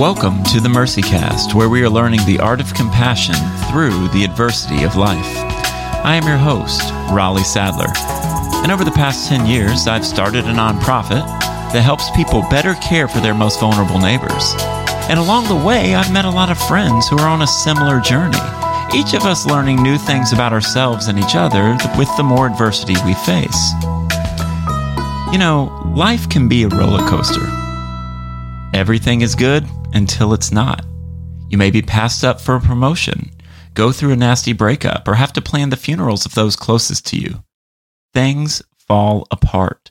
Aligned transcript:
Welcome 0.00 0.42
to 0.44 0.60
the 0.60 0.68
Mercy 0.70 1.02
Cast, 1.02 1.54
where 1.54 1.68
we 1.68 1.82
are 1.82 1.90
learning 1.90 2.24
the 2.24 2.40
art 2.40 2.58
of 2.58 2.72
compassion 2.72 3.34
through 3.70 4.08
the 4.08 4.24
adversity 4.24 4.82
of 4.82 4.96
life. 4.96 5.36
I 6.02 6.14
am 6.14 6.26
your 6.26 6.38
host, 6.38 6.80
Raleigh 7.12 7.44
Sadler. 7.44 7.92
And 8.62 8.72
over 8.72 8.82
the 8.82 8.92
past 8.92 9.28
10 9.28 9.44
years, 9.44 9.86
I've 9.86 10.06
started 10.06 10.46
a 10.46 10.54
nonprofit 10.54 11.20
that 11.74 11.82
helps 11.82 12.10
people 12.12 12.40
better 12.48 12.72
care 12.76 13.08
for 13.08 13.20
their 13.20 13.34
most 13.34 13.60
vulnerable 13.60 13.98
neighbors. 13.98 14.54
And 15.10 15.18
along 15.18 15.48
the 15.48 15.66
way, 15.66 15.94
I've 15.94 16.10
met 16.10 16.24
a 16.24 16.30
lot 16.30 16.50
of 16.50 16.56
friends 16.56 17.06
who 17.06 17.18
are 17.18 17.28
on 17.28 17.42
a 17.42 17.46
similar 17.46 18.00
journey, 18.00 18.40
each 18.94 19.12
of 19.12 19.24
us 19.24 19.44
learning 19.44 19.82
new 19.82 19.98
things 19.98 20.32
about 20.32 20.54
ourselves 20.54 21.08
and 21.08 21.18
each 21.18 21.36
other 21.36 21.76
with 21.98 22.08
the 22.16 22.22
more 22.22 22.46
adversity 22.46 22.94
we 23.04 23.12
face. 23.12 23.72
You 25.30 25.36
know, 25.36 25.92
life 25.94 26.26
can 26.30 26.48
be 26.48 26.62
a 26.62 26.68
roller 26.68 27.06
coaster. 27.06 27.46
Everything 28.72 29.20
is 29.20 29.34
good 29.34 29.68
until 29.92 30.32
it's 30.32 30.52
not. 30.52 30.84
You 31.48 31.58
may 31.58 31.70
be 31.70 31.82
passed 31.82 32.24
up 32.24 32.40
for 32.40 32.54
a 32.54 32.60
promotion, 32.60 33.30
go 33.74 33.92
through 33.92 34.12
a 34.12 34.16
nasty 34.16 34.52
breakup, 34.52 35.08
or 35.08 35.14
have 35.14 35.32
to 35.34 35.42
plan 35.42 35.70
the 35.70 35.76
funerals 35.76 36.24
of 36.24 36.34
those 36.34 36.56
closest 36.56 37.06
to 37.08 37.16
you. 37.16 37.42
Things 38.14 38.62
fall 38.78 39.26
apart. 39.30 39.90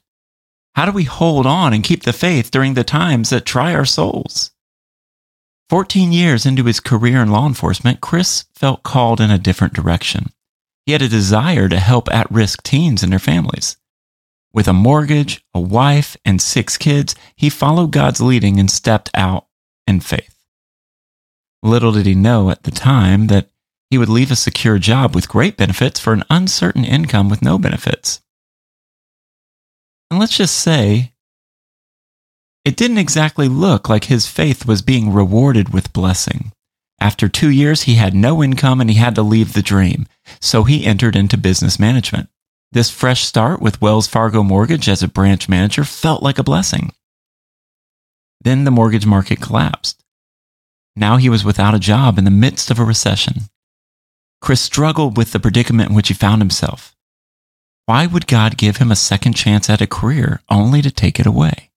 How 0.76 0.86
do 0.86 0.92
we 0.92 1.04
hold 1.04 1.46
on 1.46 1.74
and 1.74 1.84
keep 1.84 2.04
the 2.04 2.14
faith 2.14 2.52
during 2.52 2.74
the 2.74 2.84
times 2.84 3.30
that 3.30 3.46
try 3.46 3.74
our 3.74 3.86
souls? 3.86 4.52
14 5.70 6.12
years 6.12 6.46
into 6.46 6.64
his 6.64 6.80
career 6.80 7.22
in 7.22 7.30
law 7.30 7.46
enforcement, 7.46 8.02
Chris 8.02 8.46
felt 8.56 8.84
called 8.84 9.20
in 9.20 9.30
a 9.30 9.38
different 9.38 9.74
direction. 9.74 10.28
He 10.86 10.94
had 10.94 11.02
a 11.02 11.10
desire 11.10 11.70
to 11.70 11.80
help 11.80 12.12
at 12.12 12.32
risk 12.32 12.64
teens 12.64 13.04
and 13.04 13.12
their 13.12 13.20
families. 13.20 13.78
With 14.52 14.68
a 14.68 14.74
mortgage, 14.74 15.46
a 15.54 15.60
wife, 15.60 16.18
and 16.26 16.42
six 16.42 16.78
kids, 16.78 17.14
he 17.36 17.50
followed 17.50 17.92
God's 17.92 18.20
leading 18.20 18.60
and 18.60 18.72
stepped 18.72 19.12
out 19.14 19.46
in 19.90 20.00
faith. 20.00 20.36
Little 21.62 21.92
did 21.92 22.06
he 22.06 22.16
know 22.16 22.50
at 22.50 22.64
the 22.64 22.72
time 22.72 23.28
that 23.28 23.50
he 23.90 23.98
would 23.98 24.10
leave 24.10 24.32
a 24.32 24.36
secure 24.36 24.78
job 24.78 25.16
with 25.16 25.28
great 25.28 25.58
benefits 25.58 26.00
for 26.00 26.14
an 26.14 26.24
uncertain 26.30 26.86
income 26.86 27.28
with 27.28 27.42
no 27.42 27.58
benefits. 27.58 28.22
And 30.12 30.20
let's 30.20 30.38
just 30.38 30.56
say, 30.56 31.14
it 32.64 32.76
didn't 32.76 32.98
exactly 33.00 33.48
look 33.48 33.90
like 33.90 34.06
his 34.06 34.28
faith 34.28 34.66
was 34.66 34.82
being 34.82 35.12
rewarded 35.12 35.74
with 35.74 35.94
blessing. 35.94 36.52
After 37.02 37.30
two 37.30 37.50
years, 37.50 37.84
he 37.84 37.96
had 37.96 38.14
no 38.14 38.44
income 38.44 38.82
and 38.82 38.90
he 38.90 38.98
had 38.98 39.16
to 39.16 39.24
leave 39.24 39.54
the 39.54 39.62
dream, 39.62 40.06
so 40.40 40.64
he 40.64 40.86
entered 40.86 41.16
into 41.16 41.38
business 41.38 41.80
management. 41.80 42.30
This 42.72 42.92
fresh 42.92 43.24
start 43.24 43.62
with 43.62 43.82
Wells 43.82 44.08
Fargo 44.08 44.44
Mortgage 44.44 44.88
as 44.88 45.02
a 45.02 45.08
branch 45.08 45.50
manager 45.50 45.84
felt 45.84 46.22
like 46.22 46.38
a 46.38 46.44
blessing. 46.44 46.92
Then 48.42 48.64
the 48.64 48.72
mortgage 48.72 49.06
market 49.06 49.42
collapsed. 49.42 50.04
Now 50.96 51.18
he 51.18 51.30
was 51.30 51.44
without 51.44 51.76
a 51.76 51.80
job 51.80 52.18
in 52.18 52.26
the 52.26 52.32
midst 52.32 52.72
of 52.72 52.80
a 52.80 52.84
recession. 52.84 53.44
Chris 54.42 54.62
struggled 54.62 55.18
with 55.18 55.32
the 55.32 55.40
predicament 55.40 55.90
in 55.90 55.96
which 55.96 56.08
he 56.08 56.14
found 56.14 56.42
himself. 56.42 56.96
Why 57.86 58.06
would 58.06 58.28
God 58.28 58.58
give 58.58 58.78
him 58.78 58.92
a 58.92 58.96
second 58.96 59.34
chance 59.34 59.70
at 59.70 59.82
a 59.82 59.88
career 59.88 60.42
only 60.50 60.82
to 60.82 60.92
take 60.92 61.20
it 61.20 61.26
away? 61.26 61.72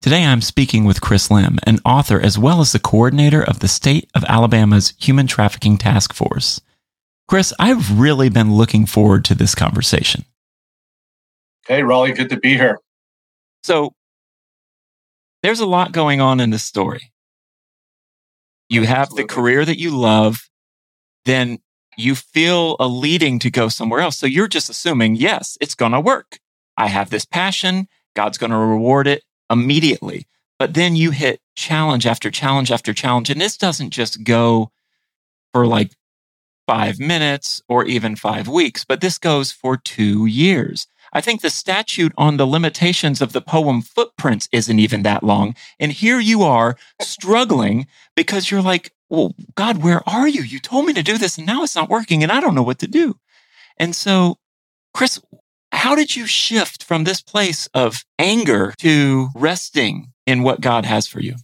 Today 0.00 0.24
I'm 0.24 0.42
speaking 0.42 0.84
with 0.84 1.00
Chris 1.00 1.30
Lim, 1.30 1.58
an 1.66 1.78
author 1.84 2.20
as 2.20 2.38
well 2.38 2.60
as 2.60 2.72
the 2.72 2.78
coordinator 2.78 3.42
of 3.42 3.60
the 3.60 3.68
state 3.68 4.08
of 4.14 4.24
Alabama's 4.24 4.92
Human 4.98 5.26
Trafficking 5.26 5.78
Task 5.78 6.12
Force. 6.12 6.60
Chris, 7.26 7.54
I've 7.58 7.98
really 7.98 8.28
been 8.28 8.54
looking 8.54 8.84
forward 8.86 9.24
to 9.24 9.34
this 9.34 9.54
conversation. 9.54 10.24
Hey, 11.66 11.82
Raleigh, 11.82 12.12
good 12.12 12.28
to 12.30 12.36
be 12.36 12.54
here. 12.54 12.78
So, 13.62 13.94
there's 15.44 15.60
a 15.60 15.66
lot 15.66 15.92
going 15.92 16.22
on 16.22 16.40
in 16.40 16.48
this 16.48 16.64
story. 16.64 17.12
You 18.70 18.84
have 18.84 19.10
Absolutely. 19.10 19.22
the 19.24 19.28
career 19.28 19.64
that 19.66 19.78
you 19.78 19.90
love, 19.90 20.48
then 21.26 21.58
you 21.98 22.14
feel 22.14 22.76
a 22.80 22.88
leading 22.88 23.38
to 23.40 23.50
go 23.50 23.68
somewhere 23.68 24.00
else. 24.00 24.16
So, 24.16 24.26
you're 24.26 24.48
just 24.48 24.70
assuming, 24.70 25.16
yes, 25.16 25.58
it's 25.60 25.74
going 25.74 25.92
to 25.92 26.00
work. 26.00 26.38
I 26.78 26.86
have 26.86 27.10
this 27.10 27.26
passion, 27.26 27.88
God's 28.16 28.38
going 28.38 28.52
to 28.52 28.56
reward 28.56 29.06
it 29.06 29.22
immediately. 29.50 30.26
But 30.58 30.72
then 30.72 30.96
you 30.96 31.10
hit 31.10 31.40
challenge 31.56 32.06
after 32.06 32.30
challenge 32.30 32.72
after 32.72 32.94
challenge. 32.94 33.28
And 33.28 33.38
this 33.38 33.58
doesn't 33.58 33.90
just 33.90 34.24
go 34.24 34.70
for 35.52 35.66
like 35.66 35.90
five 36.66 36.98
minutes 36.98 37.60
or 37.68 37.84
even 37.84 38.16
five 38.16 38.48
weeks, 38.48 38.86
but 38.86 39.02
this 39.02 39.18
goes 39.18 39.52
for 39.52 39.76
two 39.76 40.24
years. 40.24 40.86
I 41.14 41.20
think 41.20 41.40
the 41.40 41.50
statute 41.50 42.12
on 42.18 42.36
the 42.36 42.46
limitations 42.46 43.22
of 43.22 43.32
the 43.32 43.40
poem 43.40 43.82
Footprints 43.82 44.48
isn't 44.50 44.78
even 44.80 45.04
that 45.04 45.22
long. 45.22 45.54
And 45.78 45.92
here 45.92 46.18
you 46.18 46.42
are 46.42 46.76
struggling 47.00 47.86
because 48.16 48.50
you're 48.50 48.62
like, 48.62 48.92
well, 49.08 49.32
God, 49.54 49.82
where 49.82 50.06
are 50.08 50.26
you? 50.26 50.42
You 50.42 50.58
told 50.58 50.86
me 50.86 50.92
to 50.92 51.04
do 51.04 51.16
this 51.16 51.38
and 51.38 51.46
now 51.46 51.62
it's 51.62 51.76
not 51.76 51.88
working 51.88 52.24
and 52.24 52.32
I 52.32 52.40
don't 52.40 52.54
know 52.54 52.64
what 52.64 52.80
to 52.80 52.88
do. 52.88 53.14
And 53.76 53.94
so, 53.94 54.38
Chris, 54.92 55.20
how 55.70 55.94
did 55.94 56.16
you 56.16 56.26
shift 56.26 56.82
from 56.82 57.04
this 57.04 57.20
place 57.20 57.68
of 57.74 58.04
anger 58.18 58.74
to 58.78 59.28
resting 59.36 60.12
in 60.26 60.42
what 60.42 60.60
God 60.60 60.84
has 60.84 61.06
for 61.06 61.20
you? 61.20 61.36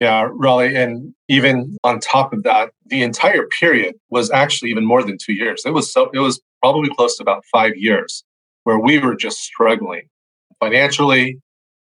Yeah, 0.00 0.28
Raleigh. 0.30 0.76
And 0.76 1.14
even 1.28 1.76
on 1.82 1.98
top 1.98 2.32
of 2.32 2.42
that, 2.44 2.70
the 2.86 3.02
entire 3.02 3.46
period 3.58 3.96
was 4.10 4.30
actually 4.30 4.70
even 4.70 4.84
more 4.84 5.02
than 5.02 5.18
two 5.18 5.32
years. 5.32 5.62
It 5.66 5.72
was 5.72 5.92
so 5.92 6.10
it 6.12 6.20
was 6.20 6.40
probably 6.60 6.90
close 6.94 7.16
to 7.16 7.22
about 7.22 7.44
five 7.52 7.72
years 7.76 8.22
where 8.68 8.78
we 8.78 8.98
were 8.98 9.16
just 9.16 9.38
struggling 9.38 10.02
financially. 10.60 11.40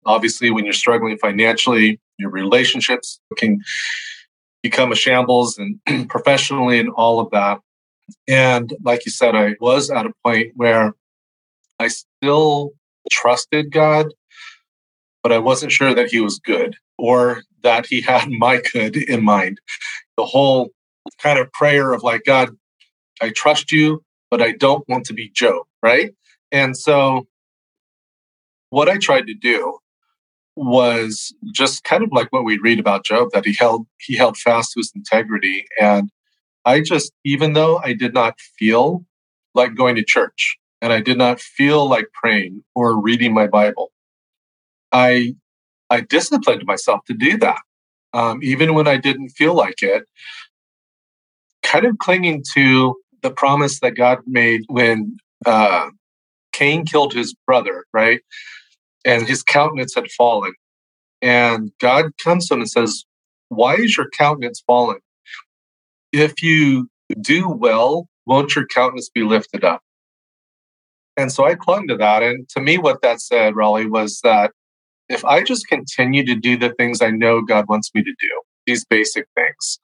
Obviously, 0.06 0.52
when 0.52 0.66
you're 0.66 0.74
struggling 0.74 1.18
financially, 1.18 1.98
your 2.20 2.30
relationships 2.30 3.22
can 3.38 3.62
become 4.62 4.92
a 4.92 4.96
shambles 4.96 5.58
and 5.58 6.10
professionally 6.10 6.82
and 6.82 6.90
all 6.90 7.22
of 7.22 7.32
that. 7.32 7.62
And 8.28 8.74
like 8.84 9.06
you 9.06 9.14
said, 9.14 9.34
I 9.34 9.56
was 9.62 9.90
at 9.90 10.06
a 10.06 10.12
point 10.26 10.52
where 10.58 10.94
I 11.80 11.88
still 11.88 12.72
trusted 13.10 13.72
God, 13.72 14.08
but 15.22 15.32
I 15.32 15.38
wasn't 15.38 15.72
sure 15.72 15.96
that 15.96 16.10
He 16.10 16.20
was 16.20 16.38
good 16.38 16.76
or 16.98 17.44
that 17.62 17.86
he 17.86 18.02
had 18.12 18.30
my 18.30 18.62
good 18.74 18.98
in 18.98 19.24
mind. 19.24 19.62
The 20.18 20.26
whole 20.26 20.72
kind 21.18 21.40
of 21.40 21.50
prayer 21.54 21.94
of 21.94 22.04
like, 22.04 22.24
God, 22.26 22.50
I 23.22 23.30
trust 23.30 23.72
you, 23.72 24.04
but 24.30 24.42
I 24.42 24.52
don't 24.52 24.84
want 24.90 25.06
to 25.06 25.14
be 25.14 25.30
Job, 25.30 25.64
right? 25.82 26.12
And 26.54 26.78
so 26.78 27.28
what 28.70 28.88
I 28.88 28.98
tried 28.98 29.28
to 29.28 29.34
do 29.34 29.80
was 30.56 31.34
just 31.52 31.84
kind 31.84 32.04
of 32.04 32.10
like 32.12 32.32
what 32.32 32.46
we 32.46 32.60
read 32.60 32.80
about 32.80 33.04
Job, 33.06 33.30
that 33.34 33.46
he 33.46 33.54
held 33.54 33.88
he 34.00 34.16
held 34.16 34.38
fast 34.38 34.74
to 34.74 34.80
his 34.80 34.92
integrity. 34.96 35.66
And 35.82 36.10
I 36.64 36.82
just, 36.82 37.12
even 37.26 37.54
though 37.54 37.80
I 37.84 37.94
did 37.94 38.14
not 38.14 38.40
feel 38.40 39.04
like 39.56 39.76
going 39.76 39.96
to 39.96 40.04
church 40.04 40.58
and 40.82 40.94
I 40.94 41.02
did 41.02 41.18
not 41.18 41.40
feel 41.40 41.90
like 41.90 42.06
praying 42.14 42.64
or 42.76 43.02
reading 43.02 43.34
my 43.34 43.48
Bible, 43.48 43.92
I 44.92 45.36
I 45.90 46.02
disciplined 46.02 46.66
myself 46.66 47.02
to 47.08 47.14
do 47.16 47.38
that, 47.40 47.62
um, 48.14 48.40
even 48.44 48.76
when 48.76 48.88
I 48.88 48.98
didn't 48.98 49.30
feel 49.30 49.56
like 49.56 49.82
it. 49.82 50.04
Kind 51.64 51.86
of 51.86 51.98
clinging 51.98 52.44
to 52.54 52.96
the 53.22 53.32
promise 53.32 53.80
that 53.80 53.96
God 53.96 54.20
made 54.28 54.62
when 54.68 55.18
uh, 55.46 55.90
Cain 56.54 56.86
killed 56.86 57.14
his 57.14 57.36
brother, 57.46 57.86
right? 57.94 58.22
And 59.06 59.28
his 59.28 59.44
countenance 59.44 59.96
had 59.96 60.10
fallen. 60.12 60.54
And 61.22 61.72
God 61.80 62.12
comes 62.24 62.48
to 62.48 62.56
him 62.56 62.62
and 62.62 62.70
says, 62.70 63.06
Why 63.50 63.76
is 63.76 63.98
your 63.98 64.10
countenance 64.18 64.64
fallen? 64.66 65.00
If 66.12 66.44
you 66.44 66.90
do 67.22 67.50
well, 67.50 68.08
won't 68.26 68.56
your 68.56 68.68
countenance 68.68 69.10
be 69.10 69.24
lifted 69.24 69.64
up? 69.64 69.82
And 71.18 71.32
so 71.32 71.46
I 71.46 71.56
clung 71.56 71.88
to 71.88 71.98
that. 71.98 72.24
And 72.24 72.48
to 72.50 72.62
me, 72.62 72.78
what 72.78 73.02
that 73.02 73.22
said, 73.22 73.56
Raleigh, 73.56 73.88
was 73.88 74.20
that 74.24 74.52
if 75.10 75.24
I 75.26 75.44
just 75.44 75.68
continue 75.68 76.26
to 76.26 76.36
do 76.36 76.58
the 76.58 76.74
things 76.74 77.02
I 77.02 77.12
know 77.12 77.42
God 77.42 77.66
wants 77.68 77.92
me 77.94 78.04
to 78.04 78.12
do, 78.20 78.42
these 78.66 78.86
basic 78.86 79.28
things, 79.36 79.80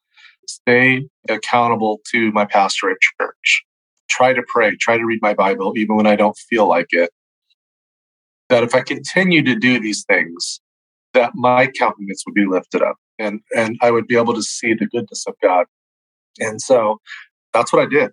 stay 0.47 1.07
accountable 1.29 1.99
to 2.11 2.31
my 2.31 2.45
pastor 2.45 2.89
at 2.89 2.97
church, 3.19 3.63
try 4.09 4.33
to 4.33 4.43
pray, 4.47 4.75
try 4.75 4.97
to 4.97 5.05
read 5.05 5.19
my 5.21 5.33
Bible, 5.33 5.73
even 5.77 5.95
when 5.95 6.07
I 6.07 6.15
don't 6.15 6.37
feel 6.37 6.67
like 6.67 6.87
it, 6.91 7.11
that 8.49 8.63
if 8.63 8.75
I 8.75 8.81
continue 8.81 9.43
to 9.43 9.55
do 9.55 9.79
these 9.79 10.03
things, 10.03 10.59
that 11.13 11.31
my 11.35 11.67
countenance 11.67 12.23
would 12.25 12.35
be 12.35 12.45
lifted 12.45 12.81
up 12.81 12.97
and, 13.17 13.41
and 13.55 13.77
I 13.81 13.91
would 13.91 14.07
be 14.07 14.17
able 14.17 14.33
to 14.33 14.43
see 14.43 14.73
the 14.73 14.87
goodness 14.87 15.25
of 15.27 15.35
God. 15.41 15.65
And 16.39 16.61
so 16.61 16.99
that's 17.53 17.73
what 17.73 17.81
I 17.81 17.85
did. 17.85 18.11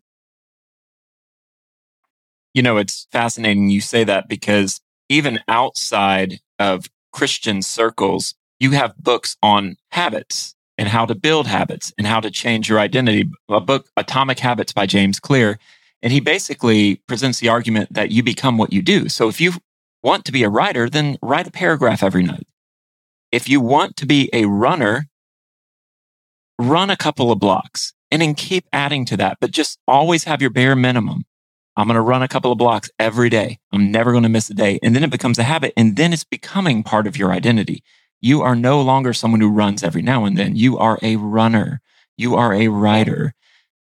You 2.54 2.62
know, 2.62 2.78
it's 2.78 3.06
fascinating 3.12 3.68
you 3.68 3.80
say 3.80 4.04
that 4.04 4.28
because 4.28 4.80
even 5.08 5.40
outside 5.46 6.40
of 6.58 6.86
Christian 7.12 7.62
circles, 7.62 8.34
you 8.58 8.70
have 8.72 8.96
books 8.96 9.36
on 9.42 9.76
habits 9.90 10.54
and 10.78 10.88
how 10.88 11.06
to 11.06 11.14
build 11.14 11.46
habits 11.46 11.92
and 11.98 12.06
how 12.06 12.20
to 12.20 12.30
change 12.30 12.68
your 12.68 12.78
identity. 12.78 13.28
A 13.48 13.60
book, 13.60 13.88
Atomic 13.96 14.38
Habits 14.38 14.72
by 14.72 14.86
James 14.86 15.20
Clear. 15.20 15.58
And 16.06 16.12
he 16.12 16.20
basically 16.20 17.02
presents 17.08 17.40
the 17.40 17.48
argument 17.48 17.92
that 17.94 18.12
you 18.12 18.22
become 18.22 18.58
what 18.58 18.72
you 18.72 18.80
do. 18.80 19.08
So 19.08 19.28
if 19.28 19.40
you 19.40 19.54
want 20.04 20.24
to 20.26 20.30
be 20.30 20.44
a 20.44 20.48
writer, 20.48 20.88
then 20.88 21.18
write 21.20 21.48
a 21.48 21.50
paragraph 21.50 22.00
every 22.00 22.22
night. 22.22 22.46
If 23.32 23.48
you 23.48 23.60
want 23.60 23.96
to 23.96 24.06
be 24.06 24.30
a 24.32 24.44
runner, 24.44 25.08
run 26.60 26.90
a 26.90 26.96
couple 26.96 27.32
of 27.32 27.40
blocks 27.40 27.92
and 28.12 28.22
then 28.22 28.36
keep 28.36 28.66
adding 28.72 29.04
to 29.06 29.16
that, 29.16 29.38
but 29.40 29.50
just 29.50 29.80
always 29.88 30.22
have 30.22 30.40
your 30.40 30.50
bare 30.50 30.76
minimum. 30.76 31.24
I'm 31.76 31.88
going 31.88 31.96
to 31.96 32.02
run 32.02 32.22
a 32.22 32.28
couple 32.28 32.52
of 32.52 32.58
blocks 32.58 32.88
every 33.00 33.28
day. 33.28 33.58
I'm 33.72 33.90
never 33.90 34.12
going 34.12 34.22
to 34.22 34.28
miss 34.28 34.48
a 34.48 34.54
day. 34.54 34.78
And 34.84 34.94
then 34.94 35.02
it 35.02 35.10
becomes 35.10 35.40
a 35.40 35.42
habit 35.42 35.72
and 35.76 35.96
then 35.96 36.12
it's 36.12 36.22
becoming 36.22 36.84
part 36.84 37.08
of 37.08 37.16
your 37.16 37.32
identity. 37.32 37.82
You 38.20 38.42
are 38.42 38.54
no 38.54 38.80
longer 38.80 39.12
someone 39.12 39.40
who 39.40 39.50
runs 39.50 39.82
every 39.82 40.02
now 40.02 40.24
and 40.24 40.38
then. 40.38 40.54
You 40.54 40.78
are 40.78 41.00
a 41.02 41.16
runner. 41.16 41.80
You 42.16 42.36
are 42.36 42.54
a 42.54 42.68
writer. 42.68 43.34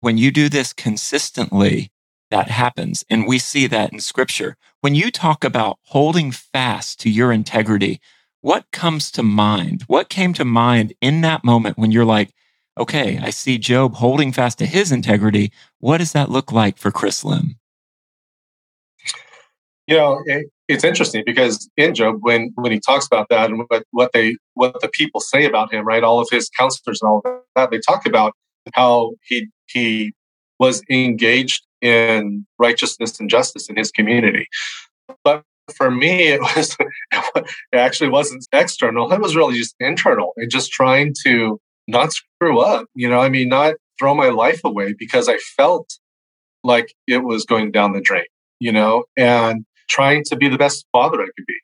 When 0.01 0.19
you 0.19 0.29
do 0.29 0.49
this 0.49 0.71
consistently, 0.71 1.90
that 2.31 2.49
happens. 2.49 3.03
And 3.09 3.27
we 3.27 3.37
see 3.37 3.67
that 3.67 3.93
in 3.93 3.99
scripture. 3.99 4.57
When 4.81 4.95
you 4.95 5.11
talk 5.11 5.43
about 5.43 5.77
holding 5.83 6.31
fast 6.31 6.99
to 7.01 7.09
your 7.09 7.31
integrity, 7.31 8.01
what 8.41 8.65
comes 8.71 9.11
to 9.11 9.23
mind? 9.23 9.83
What 9.83 10.09
came 10.09 10.33
to 10.33 10.45
mind 10.45 10.93
in 10.99 11.21
that 11.21 11.43
moment 11.43 11.77
when 11.77 11.91
you're 11.91 12.05
like, 12.05 12.33
okay, 12.77 13.19
I 13.21 13.29
see 13.29 13.57
Job 13.57 13.95
holding 13.95 14.31
fast 14.31 14.57
to 14.59 14.65
his 14.65 14.91
integrity. 14.91 15.51
What 15.79 15.97
does 15.97 16.13
that 16.13 16.31
look 16.31 16.51
like 16.51 16.77
for 16.77 16.89
Chris 16.89 17.23
Lim? 17.23 17.57
You 19.87 19.97
know, 19.97 20.23
it, 20.25 20.47
it's 20.67 20.83
interesting 20.83 21.23
because 21.25 21.69
in 21.75 21.93
Job, 21.93 22.17
when 22.21 22.51
when 22.55 22.71
he 22.71 22.79
talks 22.79 23.05
about 23.05 23.27
that 23.29 23.49
and 23.49 23.63
what, 23.67 23.83
what 23.91 24.11
they 24.13 24.37
what 24.53 24.79
the 24.79 24.89
people 24.89 25.19
say 25.19 25.45
about 25.45 25.73
him, 25.73 25.85
right? 25.85 26.03
All 26.03 26.19
of 26.19 26.29
his 26.31 26.49
counselors 26.57 27.01
and 27.01 27.09
all 27.09 27.21
of 27.25 27.41
that, 27.55 27.71
they 27.71 27.79
talk 27.79 28.05
about 28.05 28.33
how 28.73 29.11
he 29.27 29.47
he 29.67 30.13
was 30.59 30.81
engaged 30.89 31.65
in 31.81 32.45
righteousness 32.59 33.19
and 33.19 33.29
justice 33.29 33.69
in 33.69 33.75
his 33.75 33.91
community. 33.91 34.47
But 35.23 35.43
for 35.75 35.91
me, 35.91 36.27
it 36.27 36.41
was 36.41 36.75
it 37.11 37.45
actually 37.73 38.09
wasn't 38.09 38.45
external. 38.51 39.11
It 39.11 39.21
was 39.21 39.35
really 39.35 39.57
just 39.57 39.75
internal 39.79 40.33
and 40.37 40.49
just 40.49 40.71
trying 40.71 41.13
to 41.25 41.59
not 41.87 42.13
screw 42.13 42.59
up. 42.59 42.87
You 42.95 43.09
know, 43.09 43.19
I 43.19 43.29
mean, 43.29 43.49
not 43.49 43.75
throw 43.99 44.13
my 44.13 44.29
life 44.29 44.61
away 44.63 44.93
because 44.97 45.29
I 45.29 45.37
felt 45.37 45.97
like 46.63 46.93
it 47.07 47.23
was 47.23 47.45
going 47.45 47.71
down 47.71 47.93
the 47.93 48.01
drain. 48.01 48.25
You 48.59 48.71
know, 48.71 49.05
and 49.17 49.65
trying 49.89 50.23
to 50.25 50.35
be 50.35 50.47
the 50.47 50.57
best 50.57 50.85
father 50.91 51.21
I 51.21 51.25
could 51.35 51.45
be, 51.45 51.59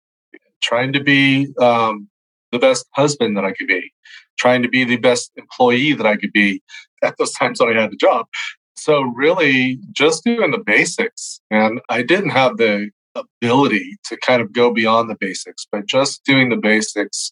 trying 0.62 0.94
to 0.94 1.04
be 1.04 1.54
um, 1.60 2.10
the 2.52 2.60
best 2.60 2.86
husband 2.94 3.38
that 3.38 3.46
I 3.46 3.54
could 3.54 3.68
be, 3.68 3.92
trying 4.38 4.64
to 4.64 4.70
be 4.70 4.84
the 4.84 4.98
best 4.98 5.32
employee 5.36 5.94
that 5.94 6.06
I 6.06 6.18
could 6.18 6.34
be 6.34 6.62
at 7.04 7.16
those 7.18 7.34
times 7.34 7.60
when 7.60 7.76
I 7.76 7.82
had 7.82 7.92
the 7.92 7.98
job. 7.98 8.26
So 8.78 9.02
really 9.02 9.80
just 9.92 10.24
doing 10.24 10.52
the 10.52 10.60
basics. 10.60 11.42
And 11.50 11.82
I 11.90 12.04
didn't 12.04 12.30
have 12.30 12.58
the 12.58 12.92
ability 13.16 13.98
to 14.06 14.18
kind 14.18 14.42
of 14.42 14.54
go 14.54 14.72
beyond 14.72 15.10
the 15.10 15.18
basics, 15.20 15.68
but 15.72 15.86
just 15.88 16.24
doing 16.24 16.50
the 16.50 16.58
basics 16.58 17.32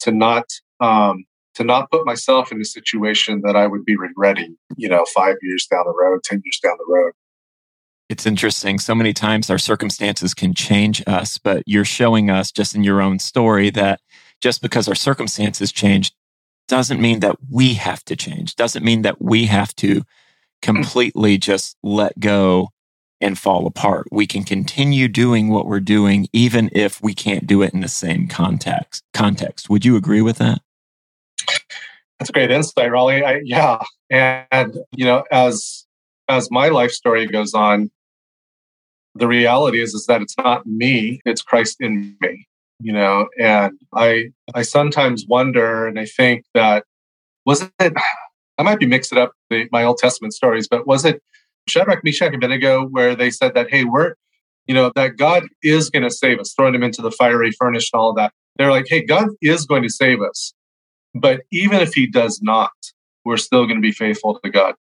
to 0.00 0.12
not 0.12 0.44
um, 0.80 1.24
to 1.54 1.64
not 1.64 1.90
put 1.90 2.04
myself 2.04 2.52
in 2.52 2.60
a 2.60 2.64
situation 2.64 3.40
that 3.42 3.56
I 3.56 3.66
would 3.66 3.86
be 3.86 3.96
regretting, 3.96 4.56
you 4.76 4.90
know, 4.90 5.06
five 5.14 5.36
years 5.40 5.66
down 5.70 5.84
the 5.86 5.94
road, 5.98 6.22
ten 6.22 6.42
years 6.44 6.60
down 6.62 6.76
the 6.78 6.92
road. 6.92 7.12
It's 8.08 8.26
interesting. 8.26 8.78
So 8.78 8.94
many 8.94 9.12
times 9.12 9.50
our 9.50 9.58
circumstances 9.58 10.34
can 10.34 10.54
change 10.54 11.02
us, 11.06 11.38
but 11.38 11.62
you're 11.66 11.84
showing 11.84 12.30
us 12.30 12.52
just 12.52 12.74
in 12.74 12.84
your 12.84 13.00
own 13.00 13.18
story 13.18 13.70
that 13.70 14.00
just 14.40 14.62
because 14.62 14.86
our 14.86 14.94
circumstances 14.94 15.72
change 15.72 16.12
doesn't 16.68 17.00
mean 17.00 17.20
that 17.20 17.36
we 17.50 17.74
have 17.74 18.04
to 18.04 18.14
change, 18.14 18.54
doesn't 18.54 18.84
mean 18.84 19.02
that 19.02 19.20
we 19.20 19.46
have 19.46 19.74
to 19.76 20.02
Mm. 20.62 20.74
completely 20.74 21.38
just 21.38 21.76
let 21.82 22.18
go 22.18 22.70
and 23.20 23.38
fall 23.38 23.66
apart. 23.66 24.06
We 24.12 24.26
can 24.26 24.44
continue 24.44 25.08
doing 25.08 25.48
what 25.48 25.66
we're 25.66 25.80
doing 25.80 26.28
even 26.32 26.70
if 26.72 27.02
we 27.02 27.14
can't 27.14 27.46
do 27.46 27.62
it 27.62 27.72
in 27.72 27.80
the 27.80 27.88
same 27.88 28.28
context. 28.28 29.02
Context. 29.14 29.70
Would 29.70 29.84
you 29.84 29.96
agree 29.96 30.22
with 30.22 30.38
that? 30.38 30.60
That's 32.18 32.30
a 32.30 32.32
great 32.32 32.50
insight, 32.50 32.90
Raleigh. 32.90 33.24
I, 33.24 33.40
yeah, 33.44 33.78
and 34.10 34.76
you 34.92 35.04
know, 35.04 35.24
as 35.30 35.86
as 36.28 36.50
my 36.50 36.68
life 36.68 36.90
story 36.90 37.26
goes 37.26 37.54
on, 37.54 37.90
the 39.14 39.28
reality 39.28 39.80
is 39.80 39.94
is 39.94 40.06
that 40.06 40.22
it's 40.22 40.36
not 40.38 40.66
me; 40.66 41.20
it's 41.24 41.42
Christ 41.42 41.76
in 41.80 42.16
me. 42.20 42.46
You 42.80 42.92
know, 42.92 43.28
and 43.38 43.78
I 43.94 44.30
I 44.54 44.62
sometimes 44.62 45.26
wonder, 45.28 45.86
and 45.86 45.98
I 45.98 46.06
think 46.06 46.44
that 46.54 46.84
was 47.44 47.70
it 47.80 47.92
I 48.58 48.62
might 48.62 48.78
be 48.78 48.86
mixing 48.86 49.18
up 49.18 49.32
the, 49.50 49.68
my 49.72 49.84
Old 49.84 49.98
Testament 49.98 50.34
stories, 50.34 50.68
but 50.68 50.86
was 50.86 51.04
it 51.04 51.22
Shadrach, 51.68 52.04
Meshach, 52.04 52.26
and 52.26 52.36
Abednego 52.36 52.86
where 52.86 53.14
they 53.14 53.30
said 53.30 53.54
that, 53.54 53.70
hey, 53.70 53.84
we're, 53.84 54.14
you 54.66 54.74
know, 54.74 54.92
that 54.94 55.16
God 55.16 55.44
is 55.62 55.90
going 55.90 56.04
to 56.04 56.10
save 56.10 56.38
us, 56.38 56.54
throwing 56.54 56.72
them 56.72 56.82
into 56.82 57.02
the 57.02 57.10
fiery 57.10 57.50
furnace 57.52 57.90
and 57.92 58.00
all 58.00 58.14
that. 58.14 58.32
They're 58.56 58.70
like, 58.70 58.86
hey, 58.88 59.04
God 59.04 59.28
is 59.42 59.66
going 59.66 59.82
to 59.82 59.90
save 59.90 60.22
us. 60.22 60.54
But 61.14 61.42
even 61.52 61.80
if 61.80 61.92
he 61.92 62.06
does 62.06 62.40
not, 62.42 62.70
we're 63.24 63.36
still 63.36 63.66
going 63.66 63.76
to 63.76 63.82
be 63.82 63.92
faithful 63.92 64.38
to 64.42 64.50
God. 64.50 64.74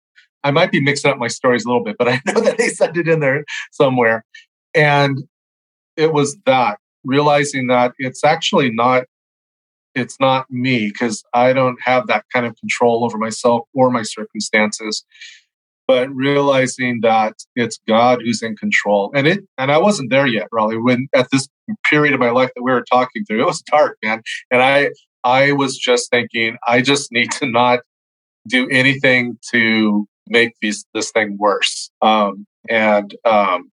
I 0.44 0.50
might 0.50 0.72
be 0.72 0.80
mixing 0.80 1.10
up 1.10 1.18
my 1.18 1.28
stories 1.28 1.64
a 1.64 1.68
little 1.68 1.84
bit, 1.84 1.96
but 1.98 2.08
I 2.08 2.20
know 2.26 2.40
that 2.40 2.58
they 2.58 2.68
said 2.68 2.96
it 2.96 3.08
in 3.08 3.20
there 3.20 3.44
somewhere. 3.70 4.24
And 4.74 5.22
it 5.96 6.12
was 6.12 6.36
that 6.46 6.78
realizing 7.04 7.68
that 7.68 7.92
it's 7.98 8.24
actually 8.24 8.70
not 8.70 9.04
it's 9.94 10.18
not 10.20 10.50
me 10.50 10.88
because 10.88 11.22
I 11.34 11.52
don't 11.52 11.78
have 11.84 12.06
that 12.06 12.24
kind 12.32 12.46
of 12.46 12.56
control 12.56 13.04
over 13.04 13.18
myself 13.18 13.68
or 13.74 13.90
my 13.90 14.02
circumstances. 14.02 15.04
But 15.88 16.14
realizing 16.14 17.00
that 17.02 17.34
it's 17.56 17.78
God 17.88 18.20
who's 18.22 18.40
in 18.40 18.56
control, 18.56 19.10
and 19.14 19.26
it, 19.26 19.40
and 19.58 19.72
I 19.72 19.78
wasn't 19.78 20.10
there 20.10 20.28
yet, 20.28 20.46
really. 20.52 20.78
When 20.78 21.08
at 21.14 21.28
this 21.32 21.48
period 21.84 22.14
of 22.14 22.20
my 22.20 22.30
life 22.30 22.50
that 22.54 22.62
we 22.62 22.70
were 22.70 22.84
talking 22.90 23.24
through, 23.24 23.42
it 23.42 23.46
was 23.46 23.62
dark, 23.62 23.98
man, 24.02 24.22
and 24.50 24.62
I, 24.62 24.90
I 25.24 25.52
was 25.52 25.76
just 25.76 26.08
thinking, 26.10 26.56
I 26.66 26.82
just 26.82 27.10
need 27.10 27.32
to 27.32 27.46
not 27.46 27.80
do 28.48 28.68
anything 28.70 29.38
to 29.52 30.06
make 30.28 30.54
these 30.62 30.84
this 30.94 31.10
thing 31.10 31.36
worse. 31.38 31.90
Um, 32.00 32.46
and 32.68 33.14
um, 33.24 33.70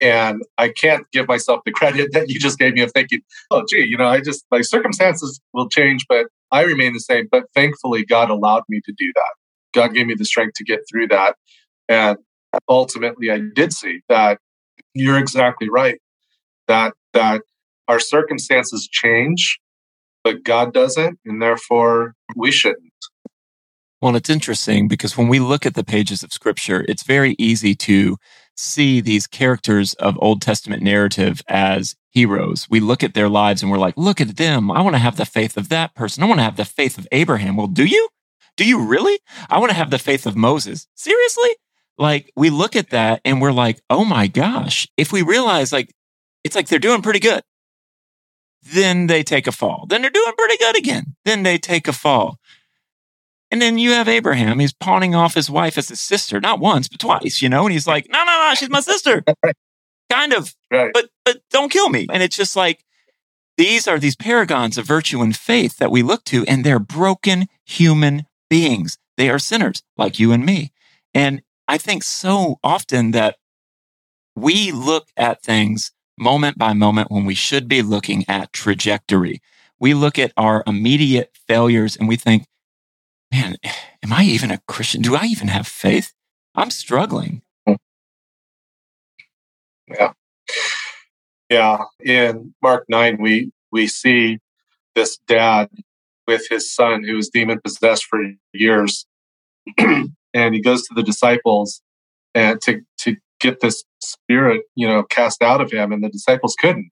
and 0.00 0.42
I 0.58 0.68
can't 0.68 1.06
give 1.12 1.28
myself 1.28 1.60
the 1.64 1.72
credit 1.72 2.12
that 2.12 2.28
you 2.28 2.40
just 2.40 2.58
gave 2.58 2.74
me 2.74 2.80
of 2.82 2.92
thinking, 2.92 3.20
oh, 3.50 3.64
gee, 3.68 3.84
you 3.84 3.96
know, 3.96 4.08
I 4.08 4.20
just, 4.20 4.44
my 4.50 4.60
circumstances 4.62 5.40
will 5.52 5.68
change, 5.68 6.06
but 6.08 6.26
I 6.50 6.62
remain 6.62 6.92
the 6.92 7.00
same. 7.00 7.28
But 7.30 7.44
thankfully, 7.54 8.04
God 8.04 8.30
allowed 8.30 8.64
me 8.68 8.80
to 8.84 8.92
do 8.96 9.12
that. 9.14 9.34
God 9.72 9.94
gave 9.94 10.06
me 10.06 10.14
the 10.14 10.24
strength 10.24 10.54
to 10.56 10.64
get 10.64 10.80
through 10.90 11.08
that. 11.08 11.36
And 11.88 12.18
ultimately, 12.68 13.30
I 13.30 13.40
did 13.54 13.72
see 13.72 14.00
that 14.08 14.38
you're 14.94 15.18
exactly 15.18 15.68
right. 15.68 16.00
That, 16.66 16.94
that 17.14 17.42
our 17.88 18.00
circumstances 18.00 18.88
change, 18.90 19.60
but 20.24 20.42
God 20.44 20.72
doesn't. 20.72 21.18
And 21.24 21.40
therefore, 21.40 22.14
we 22.36 22.50
shouldn't. 22.50 22.90
Well, 24.02 24.16
it's 24.16 24.30
interesting 24.30 24.88
because 24.88 25.18
when 25.18 25.28
we 25.28 25.40
look 25.40 25.66
at 25.66 25.74
the 25.74 25.84
pages 25.84 26.22
of 26.22 26.32
scripture, 26.32 26.86
it's 26.88 27.02
very 27.02 27.36
easy 27.38 27.74
to 27.74 28.16
see 28.60 29.00
these 29.00 29.26
characters 29.26 29.94
of 29.94 30.18
Old 30.20 30.42
Testament 30.42 30.82
narrative 30.82 31.42
as 31.48 31.96
heroes. 32.10 32.66
We 32.68 32.80
look 32.80 33.02
at 33.02 33.14
their 33.14 33.28
lives 33.28 33.62
and 33.62 33.70
we're 33.70 33.78
like, 33.78 33.96
look 33.96 34.20
at 34.20 34.36
them. 34.36 34.70
I 34.70 34.82
want 34.82 34.94
to 34.94 35.00
have 35.00 35.16
the 35.16 35.24
faith 35.24 35.56
of 35.56 35.68
that 35.70 35.94
person. 35.94 36.22
I 36.22 36.26
want 36.26 36.38
to 36.38 36.44
have 36.44 36.56
the 36.56 36.64
faith 36.64 36.98
of 36.98 37.08
Abraham. 37.12 37.56
Well, 37.56 37.66
do 37.66 37.84
you? 37.84 38.08
Do 38.56 38.64
you 38.64 38.84
really? 38.84 39.18
I 39.48 39.58
want 39.58 39.70
to 39.70 39.76
have 39.76 39.90
the 39.90 39.98
faith 39.98 40.26
of 40.26 40.36
Moses. 40.36 40.86
Seriously? 40.94 41.50
Like 41.96 42.32
we 42.36 42.50
look 42.50 42.76
at 42.76 42.90
that 42.90 43.20
and 43.24 43.40
we're 43.40 43.52
like, 43.52 43.80
oh 43.88 44.04
my 44.04 44.26
gosh. 44.26 44.88
If 44.96 45.12
we 45.12 45.22
realize 45.22 45.72
like, 45.72 45.94
it's 46.44 46.56
like 46.56 46.68
they're 46.68 46.78
doing 46.78 47.02
pretty 47.02 47.20
good. 47.20 47.42
Then 48.62 49.06
they 49.06 49.22
take 49.22 49.46
a 49.46 49.52
fall. 49.52 49.86
Then 49.88 50.02
they're 50.02 50.10
doing 50.10 50.32
pretty 50.36 50.58
good 50.58 50.76
again. 50.76 51.16
Then 51.24 51.42
they 51.42 51.56
take 51.58 51.88
a 51.88 51.92
fall. 51.92 52.38
And 53.50 53.60
then 53.60 53.78
you 53.78 53.92
have 53.92 54.08
Abraham. 54.08 54.60
He's 54.60 54.72
pawning 54.72 55.14
off 55.14 55.34
his 55.34 55.50
wife 55.50 55.76
as 55.76 55.88
his 55.88 56.00
sister, 56.00 56.40
not 56.40 56.60
once, 56.60 56.88
but 56.88 57.00
twice, 57.00 57.42
you 57.42 57.48
know? 57.48 57.64
And 57.64 57.72
he's 57.72 57.86
like, 57.86 58.06
no, 58.08 58.18
no, 58.24 58.48
no, 58.48 58.54
she's 58.54 58.70
my 58.70 58.80
sister. 58.80 59.24
kind 60.10 60.32
of. 60.32 60.54
Right. 60.70 60.90
But 60.92 61.08
but 61.24 61.38
don't 61.50 61.72
kill 61.72 61.88
me. 61.88 62.06
And 62.12 62.22
it's 62.22 62.36
just 62.36 62.56
like 62.56 62.84
these 63.56 63.88
are 63.88 63.98
these 63.98 64.16
paragons 64.16 64.78
of 64.78 64.86
virtue 64.86 65.20
and 65.20 65.36
faith 65.36 65.78
that 65.78 65.90
we 65.90 66.02
look 66.02 66.24
to, 66.24 66.44
and 66.46 66.64
they're 66.64 66.78
broken 66.78 67.46
human 67.64 68.26
beings. 68.48 68.98
They 69.16 69.30
are 69.30 69.38
sinners 69.38 69.82
like 69.96 70.18
you 70.18 70.32
and 70.32 70.44
me. 70.44 70.72
And 71.14 71.42
I 71.68 71.78
think 71.78 72.02
so 72.02 72.58
often 72.64 73.10
that 73.12 73.36
we 74.34 74.72
look 74.72 75.08
at 75.16 75.42
things 75.42 75.92
moment 76.18 76.58
by 76.58 76.72
moment 76.72 77.10
when 77.10 77.24
we 77.24 77.34
should 77.34 77.68
be 77.68 77.82
looking 77.82 78.24
at 78.28 78.52
trajectory. 78.52 79.40
We 79.78 79.94
look 79.94 80.18
at 80.18 80.32
our 80.36 80.62
immediate 80.66 81.30
failures 81.46 81.96
and 81.96 82.08
we 82.08 82.16
think, 82.16 82.44
man, 83.32 83.56
am 84.02 84.12
I 84.12 84.24
even 84.24 84.50
a 84.50 84.60
Christian? 84.66 85.02
Do 85.02 85.16
I 85.16 85.24
even 85.24 85.48
have 85.48 85.66
faith? 85.66 86.12
I'm 86.54 86.70
struggling. 86.70 87.42
Yeah. 89.88 90.12
Yeah. 91.48 91.84
In 92.04 92.54
Mark 92.62 92.84
9, 92.88 93.18
we, 93.20 93.52
we 93.72 93.86
see 93.86 94.38
this 94.94 95.18
dad 95.26 95.68
with 96.26 96.46
his 96.48 96.72
son 96.72 97.02
who 97.04 97.16
was 97.16 97.28
demon 97.28 97.60
possessed 97.62 98.04
for 98.04 98.20
years. 98.52 99.06
and 99.78 100.54
he 100.54 100.60
goes 100.60 100.86
to 100.86 100.94
the 100.94 101.02
disciples 101.02 101.82
and 102.34 102.60
to, 102.62 102.82
to 102.98 103.16
get 103.40 103.60
this 103.60 103.84
spirit, 104.00 104.62
you 104.76 104.86
know, 104.86 105.02
cast 105.02 105.42
out 105.42 105.60
of 105.60 105.72
him, 105.72 105.92
and 105.92 106.04
the 106.04 106.08
disciples 106.08 106.54
couldn't. 106.60 106.90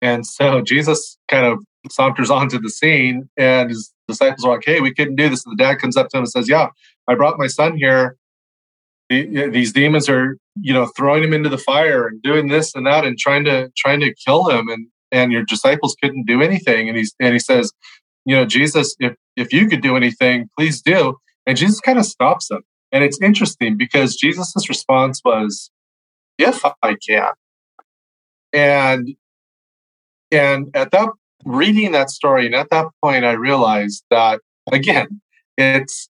And 0.00 0.26
so 0.26 0.62
Jesus 0.62 1.16
kind 1.28 1.46
of 1.46 1.64
saunters 1.90 2.30
onto 2.30 2.58
the 2.60 2.70
scene 2.70 3.28
and 3.36 3.70
his 3.70 3.92
disciples 4.08 4.44
are 4.44 4.52
like, 4.52 4.64
hey, 4.64 4.80
we 4.80 4.94
couldn't 4.94 5.16
do 5.16 5.28
this. 5.28 5.44
And 5.44 5.58
the 5.58 5.62
dad 5.62 5.76
comes 5.76 5.96
up 5.96 6.08
to 6.10 6.16
him 6.16 6.22
and 6.22 6.30
says, 6.30 6.48
yeah, 6.48 6.68
I 7.08 7.14
brought 7.14 7.38
my 7.38 7.46
son 7.46 7.76
here. 7.76 8.16
These 9.10 9.72
demons 9.72 10.08
are, 10.08 10.38
you 10.60 10.72
know, 10.72 10.86
throwing 10.96 11.22
him 11.22 11.34
into 11.34 11.50
the 11.50 11.58
fire 11.58 12.06
and 12.06 12.22
doing 12.22 12.48
this 12.48 12.74
and 12.74 12.86
that 12.86 13.04
and 13.04 13.18
trying 13.18 13.44
to 13.44 13.70
trying 13.76 14.00
to 14.00 14.14
kill 14.14 14.48
him. 14.48 14.68
And 14.68 14.86
and 15.10 15.32
your 15.32 15.44
disciples 15.44 15.94
couldn't 16.02 16.26
do 16.26 16.40
anything. 16.40 16.88
And 16.88 16.96
he's 16.96 17.14
and 17.20 17.34
he 17.34 17.38
says, 17.38 17.72
you 18.24 18.34
know, 18.34 18.46
Jesus, 18.46 18.96
if 19.00 19.14
if 19.36 19.52
you 19.52 19.68
could 19.68 19.82
do 19.82 19.96
anything, 19.96 20.48
please 20.56 20.80
do. 20.80 21.18
And 21.46 21.58
Jesus 21.58 21.80
kind 21.80 21.98
of 21.98 22.06
stops 22.06 22.50
him. 22.50 22.62
And 22.90 23.04
it's 23.04 23.20
interesting 23.20 23.76
because 23.76 24.16
Jesus' 24.16 24.68
response 24.68 25.20
was, 25.24 25.70
if 26.38 26.64
I 26.82 26.96
can. 27.06 27.32
And 28.52 29.14
and 30.30 30.68
at 30.74 30.90
that 30.92 31.10
reading 31.44 31.92
that 31.92 32.10
story, 32.10 32.46
and 32.46 32.54
at 32.54 32.70
that 32.70 32.86
point 33.02 33.24
I 33.24 33.32
realized 33.32 34.04
that 34.10 34.40
again, 34.70 35.20
it's 35.56 36.08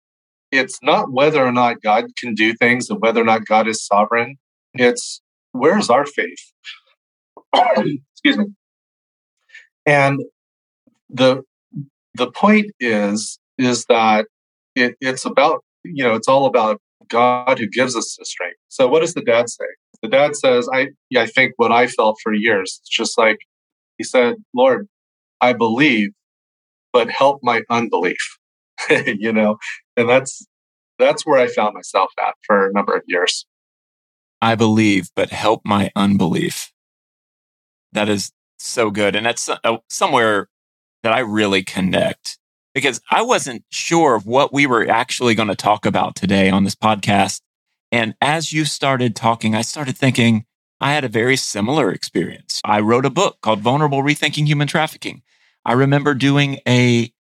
it's 0.51 0.79
not 0.83 1.13
whether 1.13 1.45
or 1.45 1.53
not 1.53 1.83
God 1.83 2.05
can 2.17 2.35
do 2.35 2.53
things 2.55 2.91
and 2.91 3.01
whether 3.01 3.21
or 3.21 3.25
not 3.25 3.47
God 3.47 3.67
is 3.67 3.85
sovereign. 3.85 4.37
It's 4.75 5.23
where's 5.53 5.91
our 5.91 6.07
faith? 6.07 6.53
Excuse 7.55 8.39
me. 8.39 8.47
And 9.87 10.21
the 11.09 11.43
the 12.15 12.31
point 12.31 12.71
is 12.81 13.39
is 13.59 13.85
that 13.87 14.27
it, 14.75 14.97
it's 15.01 15.25
about 15.25 15.63
you 15.85 16.05
know 16.05 16.15
it's 16.15 16.29
all 16.29 16.47
about 16.47 16.81
God 17.09 17.59
who 17.59 17.67
gives 17.67 17.97
us 17.97 18.17
the 18.19 18.25
strength. 18.25 18.59
So 18.69 18.89
what 18.89 19.01
does 19.01 19.15
the 19.15 19.23
dad 19.23 19.49
say? 19.49 19.67
The 20.03 20.09
dad 20.09 20.37
says, 20.37 20.69
I 20.73 20.89
I 21.17 21.27
think 21.27 21.53
what 21.57 21.73
I 21.73 21.87
felt 21.87 22.19
for 22.23 22.33
years. 22.33 22.81
It's 22.83 22.91
just 22.91 23.19
like 23.19 23.39
he 23.99 24.05
said, 24.05 24.37
Lord, 24.55 24.89
I 25.43 25.53
believe, 25.53 26.13
but 26.93 27.11
help 27.11 27.41
my 27.43 27.63
unbelief. 27.69 28.39
you 28.91 29.33
know, 29.33 29.59
and 29.97 30.09
that's 30.09 30.47
that's 30.99 31.27
where 31.27 31.39
I 31.39 31.49
found 31.49 31.75
myself 31.75 32.11
at 32.21 32.35
for 32.47 32.69
a 32.69 32.73
number 32.73 32.95
of 32.95 33.03
years. 33.07 33.45
I 34.41 34.55
believe, 34.55 35.11
but 35.15 35.31
help 35.31 35.63
my 35.65 35.91
unbelief. 35.95 36.73
That 37.93 38.09
is 38.09 38.33
so 38.59 38.91
good. 38.91 39.15
And 39.15 39.27
that's 39.27 39.49
uh, 39.49 39.77
somewhere 39.89 40.49
that 41.03 41.13
I 41.13 41.21
really 41.21 41.63
connect 41.63 42.39
because 42.75 43.01
I 43.11 43.23
wasn't 43.23 43.65
sure 43.71 44.15
of 44.15 44.27
what 44.27 44.53
we 44.53 44.67
were 44.67 44.89
actually 44.89 45.35
going 45.35 45.49
to 45.49 45.57
talk 45.57 45.85
about 45.85 46.15
today 46.15 46.49
on 46.49 46.65
this 46.65 46.75
podcast. 46.75 47.41
And 47.91 48.15
as 48.21 48.53
you 48.53 48.65
started 48.65 49.15
talking, 49.15 49.55
I 49.55 49.63
started 49.63 49.97
thinking 49.97 50.47
I 50.83 50.95
had 50.95 51.05
a 51.05 51.09
very 51.09 51.37
similar 51.37 51.93
experience. 51.93 52.61
I 52.65 52.81
wrote 52.81 53.07
a 53.07 53.11
book 53.11 53.39
called 53.41 53.61
Vulnerable 53.61 54.03
Rethinking 54.03 54.47
Human 54.47 54.67
Trafficking. 54.67 55.23
I 55.65 55.75
remember 55.75 56.13
doing 56.13 56.59
a 56.67 57.13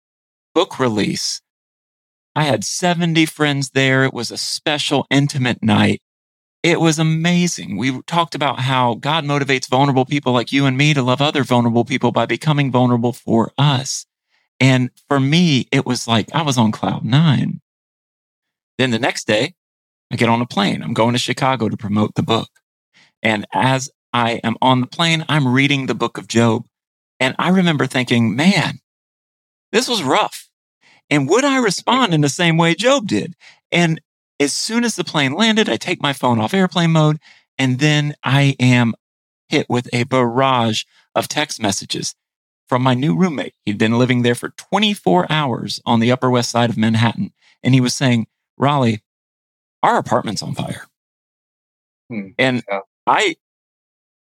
book 0.54 0.80
release. 0.80 1.42
I 2.34 2.44
had 2.44 2.64
70 2.64 3.26
friends 3.26 3.70
there. 3.70 4.02
It 4.04 4.14
was 4.14 4.30
a 4.30 4.38
special, 4.38 5.06
intimate 5.10 5.62
night. 5.62 6.00
It 6.62 6.80
was 6.80 6.98
amazing. 6.98 7.76
We 7.76 8.00
talked 8.02 8.34
about 8.34 8.60
how 8.60 8.94
God 8.94 9.24
motivates 9.24 9.68
vulnerable 9.68 10.06
people 10.06 10.32
like 10.32 10.52
you 10.52 10.64
and 10.64 10.78
me 10.78 10.94
to 10.94 11.02
love 11.02 11.20
other 11.20 11.44
vulnerable 11.44 11.84
people 11.84 12.12
by 12.12 12.24
becoming 12.24 12.72
vulnerable 12.72 13.12
for 13.12 13.52
us. 13.58 14.06
And 14.58 14.90
for 15.06 15.20
me, 15.20 15.68
it 15.70 15.84
was 15.84 16.08
like 16.08 16.34
I 16.34 16.40
was 16.42 16.56
on 16.56 16.72
cloud 16.72 17.04
nine. 17.04 17.60
Then 18.78 18.90
the 18.90 18.98
next 18.98 19.26
day, 19.26 19.54
I 20.10 20.16
get 20.16 20.30
on 20.30 20.40
a 20.40 20.46
plane. 20.46 20.82
I'm 20.82 20.94
going 20.94 21.12
to 21.12 21.18
Chicago 21.18 21.68
to 21.68 21.76
promote 21.76 22.14
the 22.14 22.22
book. 22.22 22.48
And 23.22 23.46
as 23.52 23.90
I 24.12 24.40
am 24.44 24.56
on 24.60 24.80
the 24.80 24.86
plane, 24.86 25.24
I'm 25.28 25.48
reading 25.48 25.86
the 25.86 25.94
book 25.94 26.18
of 26.18 26.28
Job. 26.28 26.64
And 27.18 27.34
I 27.38 27.50
remember 27.50 27.86
thinking, 27.86 28.34
man, 28.34 28.80
this 29.72 29.88
was 29.88 30.02
rough. 30.02 30.48
And 31.10 31.28
would 31.28 31.44
I 31.44 31.58
respond 31.58 32.14
in 32.14 32.20
the 32.20 32.28
same 32.28 32.56
way 32.56 32.74
Job 32.74 33.06
did? 33.06 33.34
And 33.70 34.00
as 34.38 34.52
soon 34.52 34.84
as 34.84 34.96
the 34.96 35.04
plane 35.04 35.32
landed, 35.32 35.68
I 35.68 35.76
take 35.76 36.02
my 36.02 36.12
phone 36.12 36.40
off 36.40 36.54
airplane 36.54 36.92
mode, 36.92 37.18
and 37.58 37.78
then 37.78 38.14
I 38.24 38.56
am 38.58 38.94
hit 39.48 39.66
with 39.68 39.88
a 39.92 40.04
barrage 40.04 40.84
of 41.14 41.28
text 41.28 41.60
messages 41.60 42.14
from 42.68 42.82
my 42.82 42.94
new 42.94 43.16
roommate. 43.16 43.54
He'd 43.64 43.78
been 43.78 43.98
living 43.98 44.22
there 44.22 44.36
for 44.36 44.50
24 44.50 45.30
hours 45.30 45.80
on 45.84 46.00
the 46.00 46.12
Upper 46.12 46.30
West 46.30 46.50
Side 46.50 46.70
of 46.70 46.78
Manhattan. 46.78 47.32
And 47.62 47.74
he 47.74 47.80
was 47.80 47.94
saying, 47.94 48.28
Raleigh, 48.56 49.02
our 49.82 49.98
apartment's 49.98 50.42
on 50.42 50.54
fire. 50.54 50.86
Hmm. 52.08 52.28
And 52.38 52.62
yeah. 52.70 52.80
I, 53.10 53.34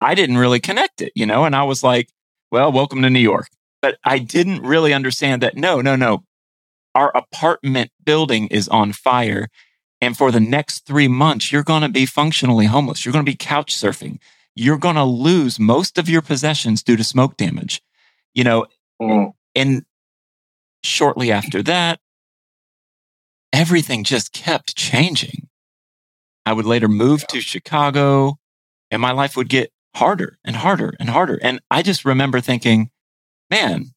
I 0.01 0.15
didn't 0.15 0.37
really 0.37 0.59
connect 0.59 1.01
it, 1.01 1.11
you 1.15 1.25
know, 1.25 1.43
and 1.43 1.55
I 1.55 1.63
was 1.63 1.83
like, 1.83 2.09
well, 2.51 2.71
welcome 2.71 3.01
to 3.01 3.09
New 3.09 3.19
York. 3.19 3.49
But 3.81 3.97
I 4.03 4.19
didn't 4.19 4.63
really 4.63 4.93
understand 4.93 5.43
that. 5.43 5.55
No, 5.55 5.81
no, 5.81 5.95
no. 5.95 6.23
Our 6.95 7.15
apartment 7.15 7.91
building 8.03 8.47
is 8.47 8.67
on 8.67 8.93
fire 8.93 9.49
and 10.01 10.15
for 10.15 10.31
the 10.31 10.39
next 10.39 10.85
three 10.85 11.07
months, 11.07 11.51
you're 11.51 11.63
going 11.63 11.81
to 11.81 11.89
be 11.89 12.05
functionally 12.05 12.65
homeless. 12.65 13.05
You're 13.05 13.13
going 13.13 13.25
to 13.25 13.31
be 13.31 13.35
couch 13.35 13.75
surfing. 13.75 14.19
You're 14.55 14.77
going 14.77 14.95
to 14.95 15.03
lose 15.03 15.59
most 15.59 15.97
of 15.97 16.09
your 16.09 16.21
possessions 16.21 16.83
due 16.83 16.95
to 16.95 17.03
smoke 17.03 17.37
damage. 17.37 17.81
You 18.33 18.43
know, 18.43 18.65
mm. 19.01 19.33
and 19.55 19.85
shortly 20.83 21.31
after 21.31 21.61
that, 21.63 21.99
everything 23.51 24.03
just 24.03 24.31
kept 24.31 24.75
changing. 24.75 25.49
I 26.45 26.53
would 26.53 26.65
later 26.65 26.87
move 26.87 27.27
to 27.27 27.41
Chicago 27.41 28.37
and 28.91 29.01
my 29.01 29.11
life 29.11 29.35
would 29.37 29.49
get 29.49 29.71
harder 29.95 30.37
and 30.43 30.55
harder 30.55 30.93
and 30.99 31.09
harder. 31.09 31.39
And 31.41 31.61
I 31.69 31.81
just 31.81 32.05
remember 32.05 32.39
thinking, 32.39 32.89
man, 33.49 33.87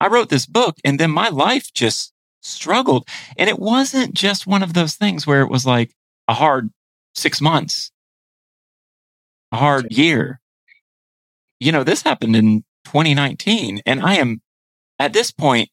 I 0.00 0.08
wrote 0.08 0.28
this 0.28 0.46
book 0.46 0.76
and 0.84 0.98
then 0.98 1.10
my 1.10 1.28
life 1.28 1.72
just 1.72 2.12
struggled. 2.40 3.08
And 3.36 3.48
it 3.48 3.58
wasn't 3.58 4.14
just 4.14 4.46
one 4.46 4.62
of 4.62 4.74
those 4.74 4.94
things 4.94 5.26
where 5.26 5.42
it 5.42 5.50
was 5.50 5.64
like 5.64 5.94
a 6.28 6.34
hard 6.34 6.70
six 7.14 7.40
months, 7.40 7.92
a 9.52 9.56
hard 9.56 9.92
year. 9.92 10.40
You 11.60 11.72
know, 11.72 11.84
this 11.84 12.02
happened 12.02 12.34
in 12.34 12.64
2019 12.84 13.82
and 13.86 14.02
I 14.02 14.16
am 14.16 14.42
at 14.98 15.12
this 15.12 15.30
point 15.30 15.68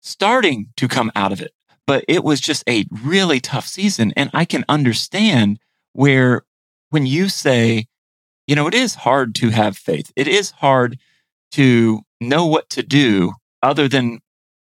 starting 0.00 0.68
to 0.76 0.88
come 0.88 1.12
out 1.14 1.32
of 1.32 1.40
it, 1.40 1.52
but 1.86 2.04
it 2.08 2.24
was 2.24 2.40
just 2.40 2.64
a 2.68 2.86
really 2.90 3.40
tough 3.40 3.66
season. 3.66 4.12
And 4.16 4.30
I 4.34 4.44
can 4.44 4.64
understand 4.68 5.58
where 5.92 6.42
when 6.90 7.06
you 7.06 7.28
say, 7.28 7.86
you 8.46 8.54
know, 8.54 8.66
it 8.66 8.74
is 8.74 8.96
hard 8.96 9.34
to 9.36 9.50
have 9.50 9.76
faith. 9.76 10.12
It 10.16 10.28
is 10.28 10.50
hard 10.50 10.98
to 11.52 12.02
know 12.20 12.46
what 12.46 12.68
to 12.70 12.82
do 12.82 13.32
other 13.62 13.88
than 13.88 14.20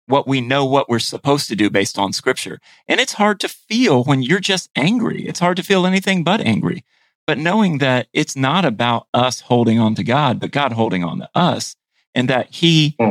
what 0.06 0.26
we 0.26 0.40
know 0.40 0.64
what 0.64 0.88
we're 0.88 0.98
supposed 0.98 1.48
to 1.48 1.56
do 1.56 1.70
based 1.70 1.98
on 1.98 2.12
scripture. 2.12 2.60
And 2.88 3.00
it's 3.00 3.14
hard 3.14 3.40
to 3.40 3.48
feel 3.48 4.04
when 4.04 4.22
you're 4.22 4.40
just 4.40 4.70
angry. 4.76 5.26
It's 5.26 5.40
hard 5.40 5.56
to 5.56 5.62
feel 5.62 5.86
anything 5.86 6.24
but 6.24 6.40
angry. 6.40 6.84
But 7.26 7.38
knowing 7.38 7.78
that 7.78 8.08
it's 8.12 8.36
not 8.36 8.64
about 8.64 9.06
us 9.14 9.40
holding 9.40 9.78
on 9.78 9.94
to 9.94 10.04
God, 10.04 10.40
but 10.40 10.50
God 10.50 10.72
holding 10.72 11.04
on 11.04 11.20
to 11.20 11.30
us 11.34 11.76
and 12.14 12.28
that 12.28 12.50
he 12.50 12.96
hmm. 12.98 13.10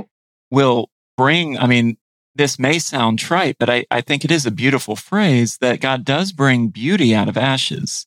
will 0.50 0.90
bring, 1.18 1.58
I 1.58 1.66
mean, 1.66 1.98
this 2.36 2.60
may 2.60 2.80
sound 2.80 3.20
trite, 3.20 3.58
but 3.60 3.70
I, 3.70 3.86
I 3.92 4.02
think 4.02 4.24
it 4.24 4.32
is 4.32 4.46
a 4.46 4.52
beautiful 4.52 4.96
phrase 4.96 5.58
that 5.58 5.82
God 5.82 6.06
does 6.06 6.32
bring 6.32 6.70
beauty 6.70 7.14
out 7.14 7.28
of 7.28 7.38
ashes. 7.38 8.06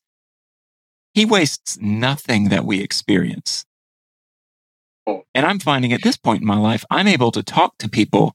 He 1.15 1.25
wastes 1.25 1.79
nothing 1.81 2.49
that 2.49 2.65
we 2.65 2.81
experience. 2.81 3.65
Hmm. 5.07 5.19
And 5.35 5.47
I'm 5.47 5.61
finding 5.61 5.93
at 5.93 6.03
this 6.03 6.17
point 6.17 6.43
in 6.43 6.47
my 6.47 6.59
life, 6.59 6.85
I'm 6.91 7.07
able 7.07 7.31
to 7.33 7.43
talk 7.43 7.79
to 7.79 7.89
people 7.89 8.35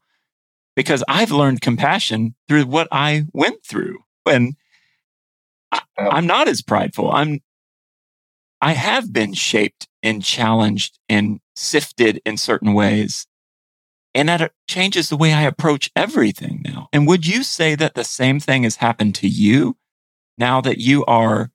because 0.76 1.04
I've 1.08 1.32
learned 1.32 1.62
compassion 1.62 2.36
through 2.48 2.66
what 2.66 2.88
I 2.92 3.26
went 3.34 3.66
through. 3.66 4.00
And 4.26 4.56
I, 5.72 5.82
I'm 5.98 6.26
not 6.26 6.48
as 6.48 6.62
prideful. 6.62 7.12
I'm, 7.12 7.42
I 8.62 8.74
have 8.74 9.12
been 9.12 9.34
shaped 9.34 9.88
and 10.02 10.24
challenged 10.24 11.00
and 11.10 11.42
sifted 11.56 12.22
in 12.26 12.38
certain 12.38 12.74
ways. 12.74 13.28
And 14.16 14.30
that 14.30 14.54
changes 14.68 15.10
the 15.10 15.18
way 15.18 15.34
I 15.34 15.42
approach 15.42 15.92
everything 15.96 16.62
now. 16.64 16.88
And 16.94 17.08
would 17.08 17.28
you 17.28 17.44
say 17.44 17.76
that 17.76 17.96
the 17.96 18.04
same 18.04 18.40
thing 18.40 18.64
has 18.64 18.78
happened 18.78 19.16
to 19.16 19.28
you 19.28 19.76
now 20.38 20.62
that 20.62 20.78
you 20.78 21.06
are 21.06 21.52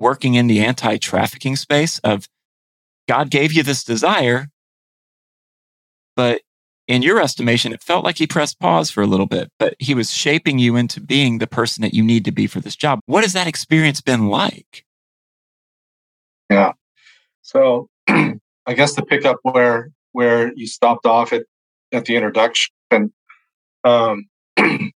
working 0.00 0.34
in 0.34 0.46
the 0.48 0.60
anti 0.60 0.96
trafficking 0.96 1.54
space 1.54 1.98
of 2.00 2.26
God 3.06 3.30
gave 3.30 3.52
you 3.52 3.62
this 3.62 3.84
desire, 3.84 4.48
but 6.16 6.42
in 6.88 7.02
your 7.02 7.20
estimation, 7.20 7.72
it 7.72 7.82
felt 7.82 8.04
like 8.04 8.18
he 8.18 8.26
pressed 8.26 8.58
pause 8.58 8.90
for 8.90 9.00
a 9.00 9.06
little 9.06 9.26
bit, 9.26 9.48
but 9.60 9.74
he 9.78 9.94
was 9.94 10.12
shaping 10.12 10.58
you 10.58 10.74
into 10.74 11.00
being 11.00 11.38
the 11.38 11.46
person 11.46 11.82
that 11.82 11.94
you 11.94 12.02
need 12.02 12.24
to 12.24 12.32
be 12.32 12.48
for 12.48 12.60
this 12.60 12.74
job. 12.74 12.98
What 13.06 13.22
has 13.22 13.32
that 13.34 13.46
experience 13.46 14.00
been 14.00 14.26
like? 14.26 14.84
Yeah. 16.50 16.72
So 17.42 17.88
I 18.08 18.74
guess 18.74 18.94
to 18.94 19.04
pick 19.04 19.24
up 19.24 19.36
where 19.42 19.90
where 20.12 20.52
you 20.54 20.66
stopped 20.66 21.06
off 21.06 21.32
at, 21.32 21.44
at 21.92 22.06
the 22.06 22.16
introduction, 22.16 22.72
um, 23.84 24.26
you 24.58 24.92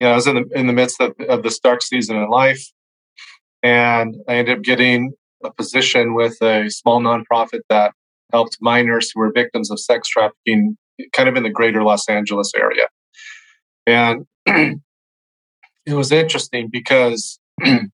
know, 0.00 0.12
I 0.12 0.14
was 0.14 0.28
in 0.28 0.36
the 0.36 0.44
in 0.54 0.68
the 0.68 0.72
midst 0.72 1.00
of, 1.00 1.14
of 1.28 1.42
this 1.42 1.58
dark 1.58 1.82
season 1.82 2.16
in 2.16 2.28
life, 2.28 2.64
and 3.62 4.16
I 4.28 4.36
ended 4.36 4.58
up 4.58 4.64
getting 4.64 5.12
a 5.44 5.52
position 5.52 6.14
with 6.14 6.40
a 6.42 6.68
small 6.68 7.00
nonprofit 7.00 7.60
that 7.68 7.92
helped 8.32 8.58
minors 8.60 9.10
who 9.12 9.20
were 9.20 9.32
victims 9.32 9.70
of 9.70 9.80
sex 9.80 10.08
trafficking 10.08 10.76
kind 11.12 11.28
of 11.28 11.36
in 11.36 11.42
the 11.42 11.50
greater 11.50 11.82
Los 11.82 12.08
Angeles 12.08 12.52
area. 12.56 12.88
And 13.86 14.26
it 14.46 15.94
was 15.94 16.12
interesting 16.12 16.68
because 16.70 17.38
it 17.60 17.88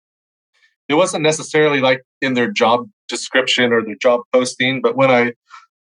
wasn't 0.91 1.23
necessarily 1.23 1.81
like 1.81 2.03
in 2.21 2.35
their 2.35 2.51
job 2.51 2.89
description 3.09 3.73
or 3.73 3.85
their 3.85 3.97
job 4.01 4.21
posting, 4.33 4.81
but 4.83 4.97
when 4.97 5.11
I 5.11 5.33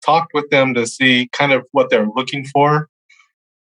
talked 0.06 0.32
with 0.34 0.50
them 0.50 0.74
to 0.76 0.86
see 0.86 1.30
kind 1.32 1.52
of 1.52 1.66
what 1.72 1.90
they're 1.90 2.08
looking 2.16 2.46
for, 2.46 2.88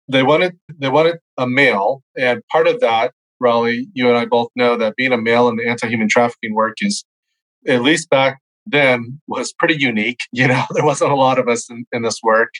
they 0.07 0.23
wanted 0.23 0.57
they 0.77 0.89
wanted 0.89 1.17
a 1.37 1.47
male, 1.47 2.03
and 2.15 2.41
part 2.51 2.67
of 2.67 2.79
that, 2.81 3.11
Raleigh, 3.39 3.87
you 3.93 4.07
and 4.07 4.17
I 4.17 4.25
both 4.25 4.49
know 4.55 4.77
that 4.77 4.95
being 4.95 5.11
a 5.11 5.17
male 5.17 5.47
in 5.49 5.55
the 5.55 5.67
anti-human 5.67 6.07
trafficking 6.07 6.53
work 6.53 6.77
is, 6.81 7.03
at 7.67 7.81
least 7.81 8.09
back 8.09 8.39
then, 8.65 9.19
was 9.27 9.53
pretty 9.53 9.77
unique. 9.77 10.19
You 10.31 10.47
know, 10.47 10.63
there 10.71 10.85
wasn't 10.85 11.11
a 11.11 11.15
lot 11.15 11.39
of 11.39 11.47
us 11.47 11.69
in, 11.69 11.85
in 11.91 12.01
this 12.01 12.19
work, 12.23 12.53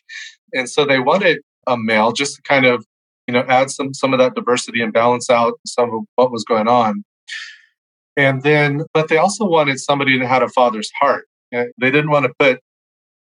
and 0.53 0.69
so 0.69 0.85
they 0.85 0.99
wanted 0.99 1.39
a 1.67 1.77
male 1.77 2.11
just 2.11 2.35
to 2.35 2.41
kind 2.43 2.65
of 2.65 2.85
you 3.27 3.33
know 3.33 3.43
add 3.47 3.71
some 3.71 3.93
some 3.93 4.13
of 4.13 4.19
that 4.19 4.35
diversity 4.35 4.81
and 4.81 4.93
balance 4.93 5.29
out 5.29 5.53
some 5.65 5.93
of 5.93 6.03
what 6.15 6.31
was 6.31 6.43
going 6.43 6.67
on. 6.67 7.03
And 8.17 8.43
then, 8.43 8.83
but 8.93 9.09
they 9.09 9.17
also 9.17 9.45
wanted 9.45 9.79
somebody 9.79 10.17
that 10.17 10.27
had 10.27 10.41
a 10.41 10.47
father's 10.49 10.89
heart. 11.01 11.27
Uh, 11.53 11.65
they 11.79 11.91
didn't 11.91 12.11
want 12.11 12.25
to 12.25 12.33
put 12.39 12.59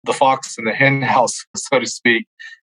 the 0.05 0.13
fox 0.13 0.57
in 0.59 0.65
the 0.65 0.73
hen 0.83 1.03
house, 1.03 1.45
so 1.57 1.79
to 1.79 1.87
speak. 1.87 2.27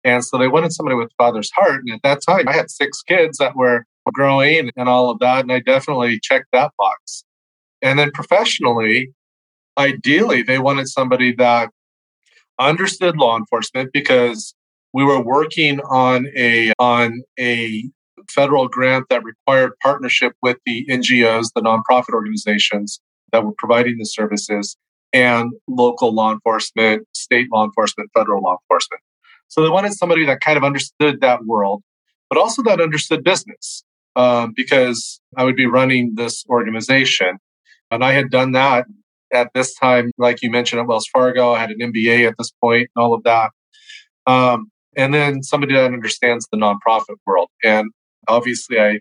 And 0.03 0.23
so 0.23 0.37
they 0.37 0.47
wanted 0.47 0.73
somebody 0.73 0.95
with 0.95 1.11
father's 1.17 1.49
heart. 1.55 1.81
And 1.85 1.91
at 1.93 2.01
that 2.03 2.21
time, 2.27 2.47
I 2.47 2.53
had 2.53 2.69
six 2.69 3.01
kids 3.01 3.37
that 3.37 3.55
were 3.55 3.85
growing 4.11 4.71
and 4.75 4.89
all 4.89 5.09
of 5.09 5.19
that. 5.19 5.41
And 5.41 5.51
I 5.51 5.59
definitely 5.59 6.19
checked 6.19 6.47
that 6.51 6.71
box. 6.77 7.23
And 7.81 7.99
then 7.99 8.11
professionally, 8.11 9.09
ideally, 9.77 10.43
they 10.43 10.59
wanted 10.59 10.87
somebody 10.87 11.33
that 11.35 11.69
understood 12.59 13.17
law 13.17 13.37
enforcement 13.37 13.91
because 13.93 14.53
we 14.93 15.03
were 15.03 15.21
working 15.21 15.79
on 15.81 16.27
a 16.35 16.71
on 16.79 17.23
a 17.39 17.89
federal 18.29 18.67
grant 18.67 19.05
that 19.09 19.23
required 19.23 19.73
partnership 19.81 20.33
with 20.41 20.57
the 20.65 20.85
NGOs, 20.89 21.47
the 21.55 21.61
nonprofit 21.61 22.13
organizations 22.13 23.01
that 23.31 23.43
were 23.43 23.53
providing 23.57 23.97
the 23.97 24.05
services, 24.05 24.77
and 25.11 25.51
local 25.67 26.13
law 26.13 26.31
enforcement, 26.31 27.07
state 27.13 27.47
law 27.51 27.65
enforcement, 27.65 28.09
federal 28.13 28.41
law 28.41 28.57
enforcement. 28.61 29.01
So 29.47 29.61
they 29.61 29.69
wanted 29.69 29.93
somebody 29.93 30.25
that 30.25 30.41
kind 30.41 30.57
of 30.57 30.63
understood 30.63 31.21
that 31.21 31.45
world, 31.45 31.83
but 32.29 32.39
also 32.39 32.63
that 32.63 32.79
understood 32.79 33.23
business 33.23 33.83
um, 34.15 34.53
because 34.55 35.19
I 35.37 35.43
would 35.43 35.55
be 35.55 35.65
running 35.65 36.13
this 36.15 36.43
organization. 36.49 37.37
And 37.91 38.03
I 38.03 38.13
had 38.13 38.29
done 38.29 38.53
that 38.53 38.85
at 39.33 39.49
this 39.53 39.73
time, 39.75 40.11
like 40.17 40.41
you 40.41 40.51
mentioned 40.51 40.79
at 40.79 40.87
Wells 40.87 41.07
Fargo. 41.11 41.53
I 41.53 41.59
had 41.59 41.71
an 41.71 41.79
MBA 41.79 42.27
at 42.27 42.35
this 42.37 42.51
point 42.61 42.89
and 42.95 43.03
all 43.03 43.13
of 43.13 43.23
that. 43.23 43.51
Um, 44.25 44.71
and 44.95 45.13
then 45.13 45.43
somebody 45.43 45.73
that 45.73 45.85
understands 45.85 46.47
the 46.51 46.57
nonprofit 46.57 47.15
world. 47.25 47.49
And 47.63 47.91
obviously, 48.27 48.79
I 48.79 48.99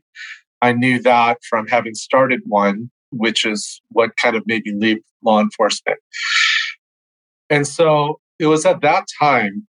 I 0.62 0.73
knew 0.73 1.02
that 1.02 1.38
from 1.49 1.66
having 1.66 1.95
started 1.95 2.40
one, 2.47 2.90
which 3.11 3.45
is 3.45 3.83
what 3.90 4.16
kind 4.16 4.37
of 4.37 4.45
made 4.47 4.62
me 4.64 4.73
leave 4.75 4.99
law 5.23 5.40
enforcement. 5.40 5.99
And 7.50 7.66
so 7.66 8.21
it 8.38 8.47
was 8.47 8.64
at 8.64 8.81
that 8.81 9.07
time 9.21 9.66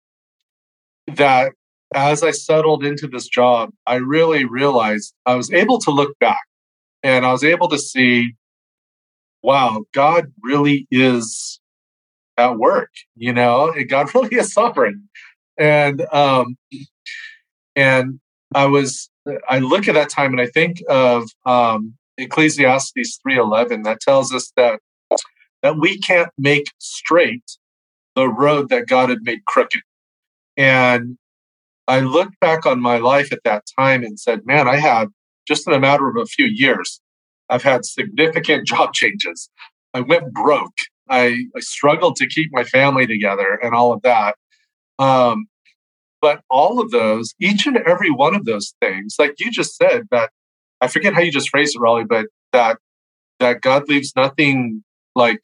that 1.07 1.53
as 1.95 2.23
I 2.23 2.31
settled 2.33 2.85
into 2.85 3.07
this 3.07 3.29
job, 3.29 3.71
I 3.87 3.97
really 3.97 4.45
realized 4.45 5.15
I 5.27 5.35
was 5.35 5.51
able 5.53 5.79
to 5.81 5.91
look 5.91 6.19
back 6.19 6.41
and 7.03 7.25
I 7.25 7.33
was 7.33 7.45
able 7.45 7.69
to 7.69 7.79
see, 7.79 8.35
wow, 9.43 9.85
God 9.93 10.33
really 10.43 10.87
is 10.91 11.61
at 12.37 12.59
work, 12.59 12.91
you 13.17 13.33
know, 13.33 13.73
and 13.73 13.89
God 13.89 14.09
really 14.15 14.37
is 14.37 14.53
sovereign. 14.53 15.09
And, 15.59 16.03
um, 16.13 16.57
and 17.75 18.21
I 18.55 18.67
was, 18.67 19.11
I 19.49 19.59
look 19.59 19.89
at 19.89 19.95
that 19.95 20.09
time 20.09 20.33
and 20.33 20.41
I 20.41 20.47
think 20.47 20.83
of, 20.89 21.29
um, 21.45 21.95
Ecclesiastes 22.19 23.21
3:11 23.27 23.85
that 23.85 24.01
tells 24.01 24.35
us 24.35 24.53
that 24.57 24.81
that 25.63 25.79
we 25.79 25.99
can't 25.99 26.31
make 26.37 26.73
straight 26.79 27.57
the 28.15 28.29
road 28.29 28.69
that 28.69 28.89
God 28.89 29.09
had 29.09 29.23
made 29.23 29.45
crooked. 29.47 29.83
And 30.57 31.17
I 31.89 32.01
looked 32.01 32.39
back 32.41 32.67
on 32.67 32.81
my 32.81 32.99
life 32.99 33.33
at 33.33 33.41
that 33.45 33.65
time 33.79 34.05
and 34.05 34.21
said, 34.21 34.45
man, 34.45 34.69
I 34.69 34.77
had 34.77 35.09
just 35.49 35.67
in 35.67 35.73
a 35.73 35.81
matter 35.81 36.07
of 36.09 36.17
a 36.17 36.27
few 36.27 36.47
years, 36.47 37.01
I've 37.49 37.63
had 37.63 37.87
significant 37.87 38.67
job 38.67 38.93
changes. 38.93 39.49
I 39.95 40.01
went 40.03 40.33
broke. 40.33 40.77
I, 41.09 41.47
I 41.57 41.61
struggled 41.61 42.17
to 42.17 42.29
keep 42.29 42.51
my 42.53 42.65
family 42.65 43.07
together 43.07 43.59
and 43.63 43.75
all 43.75 43.93
of 43.95 44.03
that. 44.03 44.37
Um, 44.99 45.47
but 46.21 46.43
all 46.51 46.81
of 46.81 46.91
those, 46.91 47.35
each 47.41 47.67
and 47.67 47.79
every 47.79 48.11
one 48.11 48.35
of 48.35 48.45
those 48.45 48.75
things, 48.83 49.15
like 49.19 49.35
you 49.39 49.51
just 49.51 49.77
said, 49.77 50.03
that 50.11 50.31
I 50.83 50.89
forget 50.89 51.15
how 51.15 51.21
you 51.21 51.33
just 51.33 51.49
phrased 51.49 51.75
it, 51.75 51.81
Raleigh, 51.81 52.05
but 52.05 52.27
that 52.53 52.79
that 53.41 53.61
God 53.61 53.89
leaves 53.89 54.13
nothing 54.17 54.83
like 55.15 55.41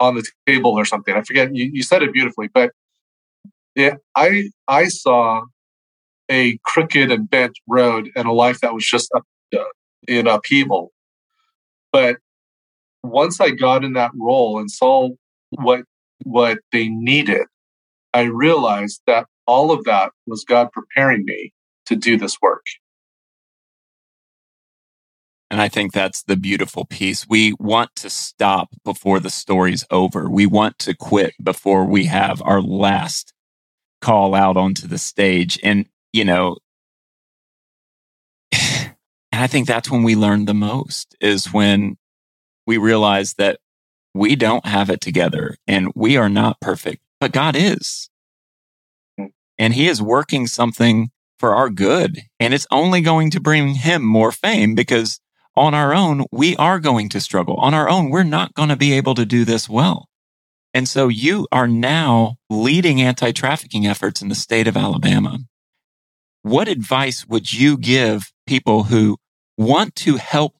on 0.00 0.14
the 0.14 0.24
table 0.46 0.72
or 0.72 0.84
something. 0.86 1.14
I 1.14 1.22
forget 1.22 1.54
you, 1.54 1.70
you 1.72 1.82
said 1.82 2.02
it 2.02 2.12
beautifully, 2.12 2.48
but 2.52 2.72
yeah, 3.74 3.96
I 4.16 4.50
I 4.66 4.88
saw 4.88 5.42
a 6.30 6.58
crooked 6.64 7.10
and 7.10 7.28
bent 7.28 7.58
road 7.68 8.10
and 8.16 8.26
a 8.26 8.32
life 8.32 8.60
that 8.60 8.74
was 8.74 8.86
just 8.86 9.12
up, 9.14 9.24
uh, 9.54 9.64
in 10.08 10.26
upheaval. 10.26 10.92
But 11.92 12.16
once 13.02 13.40
I 13.40 13.50
got 13.50 13.84
in 13.84 13.94
that 13.94 14.10
role 14.14 14.58
and 14.58 14.70
saw 14.70 15.10
what 15.50 15.82
what 16.24 16.58
they 16.72 16.88
needed, 16.88 17.46
I 18.12 18.22
realized 18.22 19.02
that 19.06 19.26
all 19.46 19.70
of 19.70 19.84
that 19.84 20.10
was 20.26 20.44
God 20.44 20.72
preparing 20.72 21.24
me 21.24 21.52
to 21.86 21.96
do 21.96 22.16
this 22.16 22.40
work. 22.40 22.64
And 25.48 25.60
I 25.60 25.68
think 25.68 25.92
that's 25.92 26.24
the 26.24 26.36
beautiful 26.36 26.84
piece. 26.84 27.28
We 27.28 27.54
want 27.60 27.94
to 27.96 28.10
stop 28.10 28.70
before 28.84 29.20
the 29.20 29.30
story's 29.30 29.84
over. 29.92 30.28
We 30.28 30.44
want 30.44 30.78
to 30.80 30.94
quit 30.94 31.34
before 31.40 31.84
we 31.84 32.06
have 32.06 32.42
our 32.44 32.60
last 32.60 33.32
call 34.00 34.34
out 34.34 34.56
onto 34.56 34.88
the 34.88 34.98
stage. 34.98 35.58
And, 35.62 35.86
you 36.16 36.24
know, 36.24 36.56
and 38.52 38.94
I 39.32 39.46
think 39.46 39.66
that's 39.66 39.90
when 39.90 40.02
we 40.02 40.16
learn 40.16 40.46
the 40.46 40.54
most 40.54 41.14
is 41.20 41.52
when 41.52 41.98
we 42.66 42.78
realize 42.78 43.34
that 43.34 43.60
we 44.14 44.34
don't 44.34 44.64
have 44.64 44.88
it 44.88 45.02
together 45.02 45.56
and 45.66 45.92
we 45.94 46.16
are 46.16 46.30
not 46.30 46.58
perfect, 46.60 47.02
but 47.20 47.32
God 47.32 47.54
is. 47.54 48.08
And 49.58 49.74
he 49.74 49.88
is 49.88 50.00
working 50.00 50.46
something 50.46 51.10
for 51.38 51.54
our 51.54 51.68
good. 51.68 52.22
And 52.40 52.54
it's 52.54 52.66
only 52.70 53.02
going 53.02 53.30
to 53.32 53.40
bring 53.40 53.74
him 53.74 54.02
more 54.02 54.32
fame 54.32 54.74
because 54.74 55.20
on 55.54 55.74
our 55.74 55.92
own, 55.94 56.24
we 56.32 56.56
are 56.56 56.78
going 56.78 57.10
to 57.10 57.20
struggle. 57.20 57.56
On 57.56 57.74
our 57.74 57.90
own, 57.90 58.08
we're 58.08 58.22
not 58.22 58.54
going 58.54 58.70
to 58.70 58.76
be 58.76 58.94
able 58.94 59.14
to 59.16 59.26
do 59.26 59.44
this 59.44 59.68
well. 59.68 60.08
And 60.72 60.88
so 60.88 61.08
you 61.08 61.46
are 61.52 61.68
now 61.68 62.36
leading 62.50 63.00
anti 63.00 63.32
trafficking 63.32 63.86
efforts 63.86 64.22
in 64.22 64.28
the 64.28 64.34
state 64.34 64.66
of 64.66 64.76
Alabama. 64.76 65.40
What 66.46 66.68
advice 66.68 67.26
would 67.26 67.52
you 67.52 67.76
give 67.76 68.32
people 68.46 68.84
who 68.84 69.18
want 69.58 69.96
to 69.96 70.14
help 70.14 70.54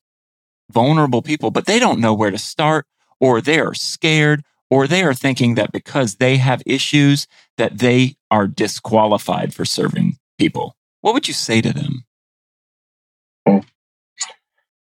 vulnerable 0.68 1.22
people, 1.22 1.52
but 1.52 1.66
they 1.66 1.78
don't 1.78 2.00
know 2.00 2.12
where 2.12 2.32
to 2.32 2.38
start, 2.38 2.86
or 3.20 3.40
they 3.40 3.60
are 3.60 3.72
scared, 3.72 4.42
or 4.68 4.88
they 4.88 5.04
are 5.04 5.14
thinking 5.14 5.54
that 5.54 5.70
because 5.70 6.16
they 6.16 6.38
have 6.38 6.60
issues 6.66 7.28
that 7.56 7.78
they 7.78 8.16
are 8.32 8.48
disqualified 8.48 9.54
for 9.54 9.64
serving 9.64 10.16
people? 10.40 10.74
What 11.02 11.14
would 11.14 11.28
you 11.28 11.34
say 11.34 11.60
to 11.60 11.72
them? 11.72 13.62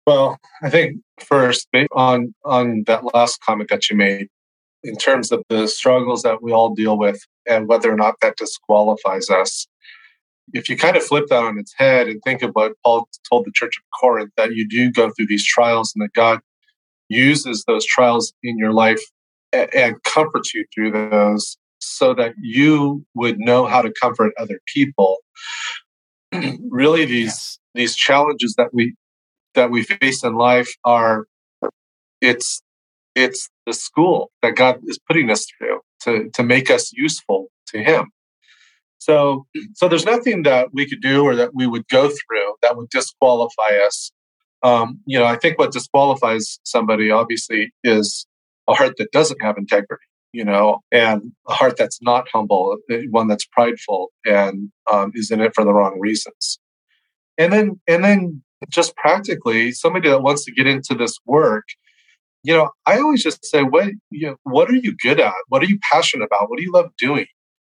Well, 0.05 0.37
I 0.63 0.69
think 0.69 1.01
first 1.19 1.67
on 1.91 2.33
on 2.45 2.83
that 2.87 3.13
last 3.13 3.41
comment 3.41 3.69
that 3.71 3.89
you 3.89 3.97
made, 3.97 4.29
in 4.83 4.95
terms 4.95 5.33
of 5.33 5.43
the 5.49 5.67
struggles 5.67 6.21
that 6.21 6.41
we 6.41 6.53
all 6.53 6.73
deal 6.73 6.97
with 6.97 7.19
and 7.45 7.67
whether 7.67 7.91
or 7.91 7.97
not 7.97 8.21
that 8.21 8.37
disqualifies 8.37 9.29
us. 9.29 9.67
If 10.53 10.69
you 10.69 10.77
kind 10.77 10.95
of 10.95 11.03
flip 11.03 11.25
that 11.29 11.43
on 11.43 11.57
its 11.57 11.73
head 11.75 12.07
and 12.07 12.21
think 12.23 12.41
of 12.41 12.51
what 12.51 12.73
Paul 12.83 13.09
told 13.29 13.45
the 13.45 13.51
church 13.53 13.77
of 13.77 13.83
Corinth, 13.99 14.31
that 14.37 14.53
you 14.53 14.67
do 14.67 14.91
go 14.91 15.09
through 15.09 15.27
these 15.27 15.45
trials 15.45 15.93
and 15.95 16.03
that 16.03 16.13
God 16.13 16.39
uses 17.09 17.63
those 17.67 17.85
trials 17.85 18.33
in 18.43 18.57
your 18.57 18.73
life 18.73 19.01
and, 19.51 19.73
and 19.73 20.03
comforts 20.03 20.53
you 20.53 20.65
through 20.73 20.91
those 20.91 21.57
so 21.79 22.13
that 22.13 22.33
you 22.41 23.05
would 23.13 23.39
know 23.39 23.65
how 23.65 23.81
to 23.81 23.93
comfort 24.01 24.33
other 24.37 24.59
people. 24.73 25.17
really, 26.69 27.05
these 27.05 27.25
yes. 27.25 27.59
these 27.75 27.95
challenges 27.95 28.55
that 28.57 28.73
we 28.73 28.95
that 29.55 29.71
we 29.71 29.83
face 29.83 30.23
in 30.23 30.35
life 30.35 30.73
are 30.83 31.25
it's 32.21 32.61
it's 33.15 33.49
the 33.65 33.73
school 33.73 34.31
that 34.41 34.55
God 34.55 34.79
is 34.85 34.99
putting 35.07 35.29
us 35.29 35.45
through 35.45 35.79
to 36.03 36.29
to 36.33 36.43
make 36.43 36.69
us 36.69 36.91
useful 36.93 37.47
to 37.67 37.83
Him. 37.83 38.11
So 38.99 39.45
so 39.75 39.87
there's 39.87 40.05
nothing 40.05 40.43
that 40.43 40.69
we 40.73 40.87
could 40.89 41.01
do 41.01 41.23
or 41.23 41.35
that 41.35 41.51
we 41.55 41.67
would 41.67 41.87
go 41.89 42.09
through 42.09 42.55
that 42.61 42.75
would 42.77 42.89
disqualify 42.89 43.77
us. 43.85 44.11
Um, 44.63 44.99
you 45.05 45.19
know, 45.19 45.25
I 45.25 45.37
think 45.37 45.59
what 45.59 45.71
disqualifies 45.71 46.59
somebody 46.63 47.11
obviously 47.11 47.73
is 47.83 48.25
a 48.67 48.73
heart 48.73 48.95
that 48.97 49.11
doesn't 49.11 49.41
have 49.41 49.57
integrity. 49.57 50.03
you 50.33 50.43
know, 50.45 50.81
and 50.91 51.31
a 51.47 51.53
heart 51.53 51.77
that's 51.77 52.01
not 52.01 52.27
humble, 52.33 52.77
uh, 52.91 52.97
one 53.11 53.27
that's 53.27 53.45
prideful 53.45 54.11
and 54.25 54.71
um, 54.91 55.11
is 55.15 55.31
in 55.31 55.41
it 55.41 55.53
for 55.55 55.63
the 55.63 55.73
wrong 55.73 55.99
reasons. 55.99 56.59
And 57.37 57.53
then, 57.53 57.79
and 57.87 58.03
then 58.03 58.43
just 58.69 58.95
practically, 58.95 59.71
somebody 59.71 60.09
that 60.09 60.21
wants 60.23 60.45
to 60.45 60.51
get 60.53 60.67
into 60.67 60.95
this 60.95 61.17
work, 61.25 61.65
you 62.43 62.53
know, 62.55 62.71
I 62.85 62.99
always 62.99 63.23
just 63.23 63.45
say, 63.45 63.63
what, 63.63 63.89
you 64.11 64.27
know, 64.29 64.37
what 64.43 64.69
are 64.71 64.75
you 64.75 64.95
good 65.01 65.19
at? 65.19 65.33
What 65.49 65.63
are 65.63 65.67
you 65.67 65.79
passionate 65.91 66.25
about? 66.25 66.49
What 66.49 66.57
do 66.57 66.63
you 66.63 66.71
love 66.73 66.91
doing? 66.97 67.27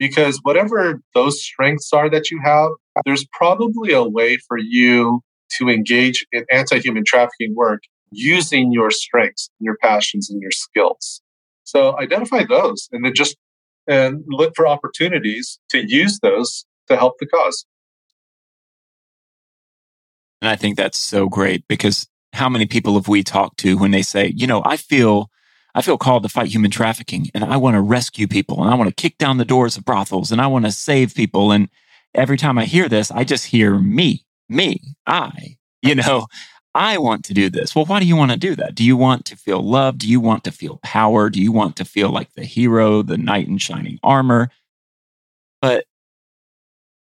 Because 0.00 0.40
whatever 0.42 1.00
those 1.14 1.40
strengths 1.40 1.92
are 1.92 2.10
that 2.10 2.30
you 2.32 2.40
have, 2.42 2.70
there's 3.04 3.26
probably 3.32 3.92
a 3.92 4.02
way 4.02 4.38
for 4.48 4.58
you 4.58 5.20
to 5.58 5.68
engage 5.68 6.26
in 6.32 6.44
anti-human 6.50 7.04
trafficking 7.06 7.54
work 7.54 7.82
using 8.10 8.72
your 8.72 8.90
strengths, 8.90 9.50
your 9.60 9.76
passions, 9.80 10.30
and 10.30 10.40
your 10.40 10.50
skills. 10.50 11.20
So 11.64 11.96
identify 12.00 12.44
those 12.48 12.88
and 12.90 13.04
then 13.04 13.14
just 13.14 13.36
and 13.86 14.24
look 14.26 14.54
for 14.56 14.66
opportunities 14.66 15.58
to 15.68 15.86
use 15.86 16.18
those 16.20 16.64
to 16.88 16.96
help 16.96 17.14
the 17.20 17.26
cause. 17.26 17.66
And 20.40 20.48
I 20.48 20.56
think 20.56 20.76
that's 20.76 20.98
so 20.98 21.28
great 21.28 21.64
because 21.68 22.08
how 22.32 22.48
many 22.48 22.66
people 22.66 22.94
have 22.94 23.08
we 23.08 23.22
talked 23.22 23.58
to 23.58 23.76
when 23.76 23.90
they 23.90 24.02
say, 24.02 24.32
you 24.34 24.46
know, 24.46 24.62
I 24.64 24.76
feel 24.76 25.28
I 25.74 25.82
feel 25.82 25.98
called 25.98 26.22
to 26.24 26.28
fight 26.28 26.48
human 26.48 26.70
trafficking 26.70 27.30
and 27.34 27.44
I 27.44 27.56
want 27.56 27.74
to 27.74 27.80
rescue 27.80 28.26
people 28.26 28.62
and 28.62 28.70
I 28.70 28.74
want 28.74 28.88
to 28.88 29.02
kick 29.02 29.18
down 29.18 29.38
the 29.38 29.44
doors 29.44 29.76
of 29.76 29.84
brothels 29.84 30.32
and 30.32 30.40
I 30.40 30.46
want 30.46 30.64
to 30.64 30.72
save 30.72 31.14
people. 31.14 31.52
And 31.52 31.68
every 32.14 32.36
time 32.36 32.58
I 32.58 32.64
hear 32.64 32.88
this, 32.88 33.10
I 33.10 33.24
just 33.24 33.46
hear 33.46 33.78
me, 33.78 34.24
me, 34.48 34.80
I, 35.06 35.56
you 35.82 35.94
know, 35.94 36.26
I 36.74 36.98
want 36.98 37.24
to 37.26 37.34
do 37.34 37.50
this. 37.50 37.74
Well, 37.74 37.84
why 37.84 38.00
do 38.00 38.06
you 38.06 38.16
want 38.16 38.30
to 38.30 38.36
do 38.36 38.54
that? 38.56 38.74
Do 38.74 38.84
you 38.84 38.96
want 38.96 39.24
to 39.26 39.36
feel 39.36 39.60
loved? 39.60 39.98
Do 39.98 40.08
you 40.08 40.20
want 40.20 40.44
to 40.44 40.52
feel 40.52 40.78
power? 40.82 41.28
Do 41.28 41.42
you 41.42 41.52
want 41.52 41.76
to 41.76 41.84
feel 41.84 42.10
like 42.10 42.32
the 42.34 42.44
hero, 42.44 43.02
the 43.02 43.18
knight 43.18 43.48
in 43.48 43.58
shining 43.58 43.98
armor? 44.02 44.50
But 45.60 45.84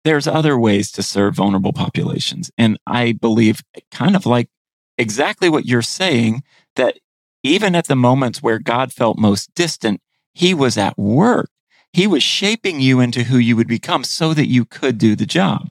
there's 0.05 0.29
other 0.29 0.57
ways 0.57 0.93
to 0.93 1.03
serve 1.03 1.35
vulnerable 1.35 1.73
populations. 1.73 2.51
And 2.57 2.79
I 2.87 3.13
believe, 3.13 3.61
kind 3.91 4.15
of 4.15 4.25
like 4.25 4.49
exactly 4.97 5.49
what 5.49 5.67
you're 5.67 5.83
saying, 5.83 6.45
that 6.77 6.99
even 7.47 7.75
at 7.75 7.87
the 7.87 7.97
moments 7.97 8.43
where 8.43 8.59
God 8.59 8.93
felt 8.93 9.19
most 9.19 9.55
distant, 9.55 10.01
he 10.33 10.55
was 10.55 10.77
at 10.77 10.99
work. 10.99 11.51
He 11.93 12.07
was 12.07 12.23
shaping 12.23 12.81
you 12.81 13.01
into 13.01 13.25
who 13.25 13.39
you 13.39 13.57
would 13.57 13.69
become 13.69 14.05
so 14.05 14.35
that 14.35 14.49
you 14.49 14.65
could 14.65 14.99
do 14.99 15.17
the 15.17 15.27
job. 15.27 15.71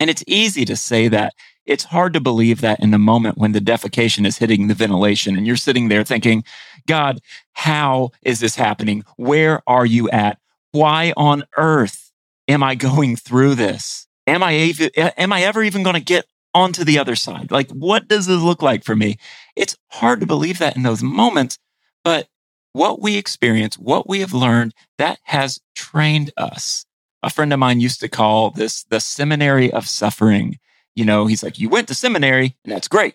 And 0.00 0.08
it's 0.08 0.24
easy 0.26 0.64
to 0.64 0.76
say 0.76 1.08
that 1.08 1.34
it's 1.66 1.84
hard 1.84 2.12
to 2.14 2.20
believe 2.20 2.60
that 2.60 2.80
in 2.80 2.90
the 2.90 2.98
moment 2.98 3.38
when 3.38 3.52
the 3.52 3.60
defecation 3.60 4.26
is 4.26 4.38
hitting 4.38 4.66
the 4.66 4.74
ventilation 4.74 5.36
and 5.36 5.46
you're 5.46 5.56
sitting 5.56 5.88
there 5.88 6.04
thinking, 6.04 6.44
God, 6.86 7.20
how 7.52 8.10
is 8.22 8.40
this 8.40 8.56
happening? 8.56 9.04
Where 9.16 9.62
are 9.66 9.86
you 9.86 10.08
at? 10.10 10.38
Why 10.72 11.12
on 11.16 11.44
earth 11.56 12.10
am 12.48 12.62
I 12.62 12.74
going 12.74 13.16
through 13.16 13.54
this? 13.54 14.06
Am 14.26 14.42
I, 14.42 14.72
am 15.16 15.32
I 15.32 15.42
ever 15.42 15.62
even 15.62 15.82
going 15.82 15.94
to 15.94 16.00
get 16.00 16.26
onto 16.54 16.84
the 16.84 16.98
other 16.98 17.16
side? 17.16 17.50
Like, 17.50 17.70
what 17.70 18.08
does 18.08 18.26
this 18.26 18.40
look 18.40 18.62
like 18.62 18.84
for 18.84 18.96
me? 18.96 19.16
It's 19.56 19.76
hard 19.90 20.20
to 20.20 20.26
believe 20.26 20.58
that 20.58 20.76
in 20.76 20.82
those 20.82 21.02
moments, 21.02 21.58
but 22.04 22.28
what 22.72 23.00
we 23.00 23.16
experience, 23.16 23.78
what 23.78 24.08
we 24.08 24.20
have 24.20 24.32
learned, 24.32 24.74
that 24.98 25.18
has 25.24 25.60
trained 25.74 26.32
us. 26.36 26.86
A 27.22 27.30
friend 27.30 27.52
of 27.52 27.58
mine 27.58 27.80
used 27.80 28.00
to 28.00 28.08
call 28.08 28.50
this 28.50 28.84
the 28.84 28.98
seminary 28.98 29.72
of 29.72 29.86
suffering 29.86 30.58
you 30.94 31.04
know, 31.04 31.26
he's 31.26 31.42
like, 31.42 31.58
you 31.58 31.68
went 31.68 31.88
to 31.88 31.94
seminary 31.94 32.56
and 32.64 32.72
that's 32.72 32.88
great. 32.88 33.14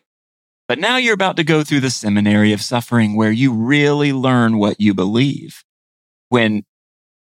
But 0.67 0.79
now 0.79 0.97
you're 0.97 1.13
about 1.13 1.37
to 1.37 1.43
go 1.43 1.63
through 1.63 1.79
the 1.81 1.89
seminary 1.89 2.51
of 2.51 2.61
suffering 2.61 3.15
where 3.15 3.31
you 3.31 3.53
really 3.53 4.11
learn 4.11 4.57
what 4.57 4.81
you 4.81 4.93
believe. 4.93 5.63
When, 6.29 6.65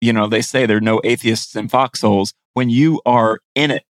you 0.00 0.12
know, 0.12 0.28
they 0.28 0.42
say 0.42 0.66
there 0.66 0.76
are 0.76 0.82
no 0.82 1.00
atheists 1.02 1.56
in 1.56 1.68
foxholes. 1.68 2.32
When 2.52 2.70
you 2.70 3.00
are 3.04 3.40
in 3.56 3.72
it 3.72 3.84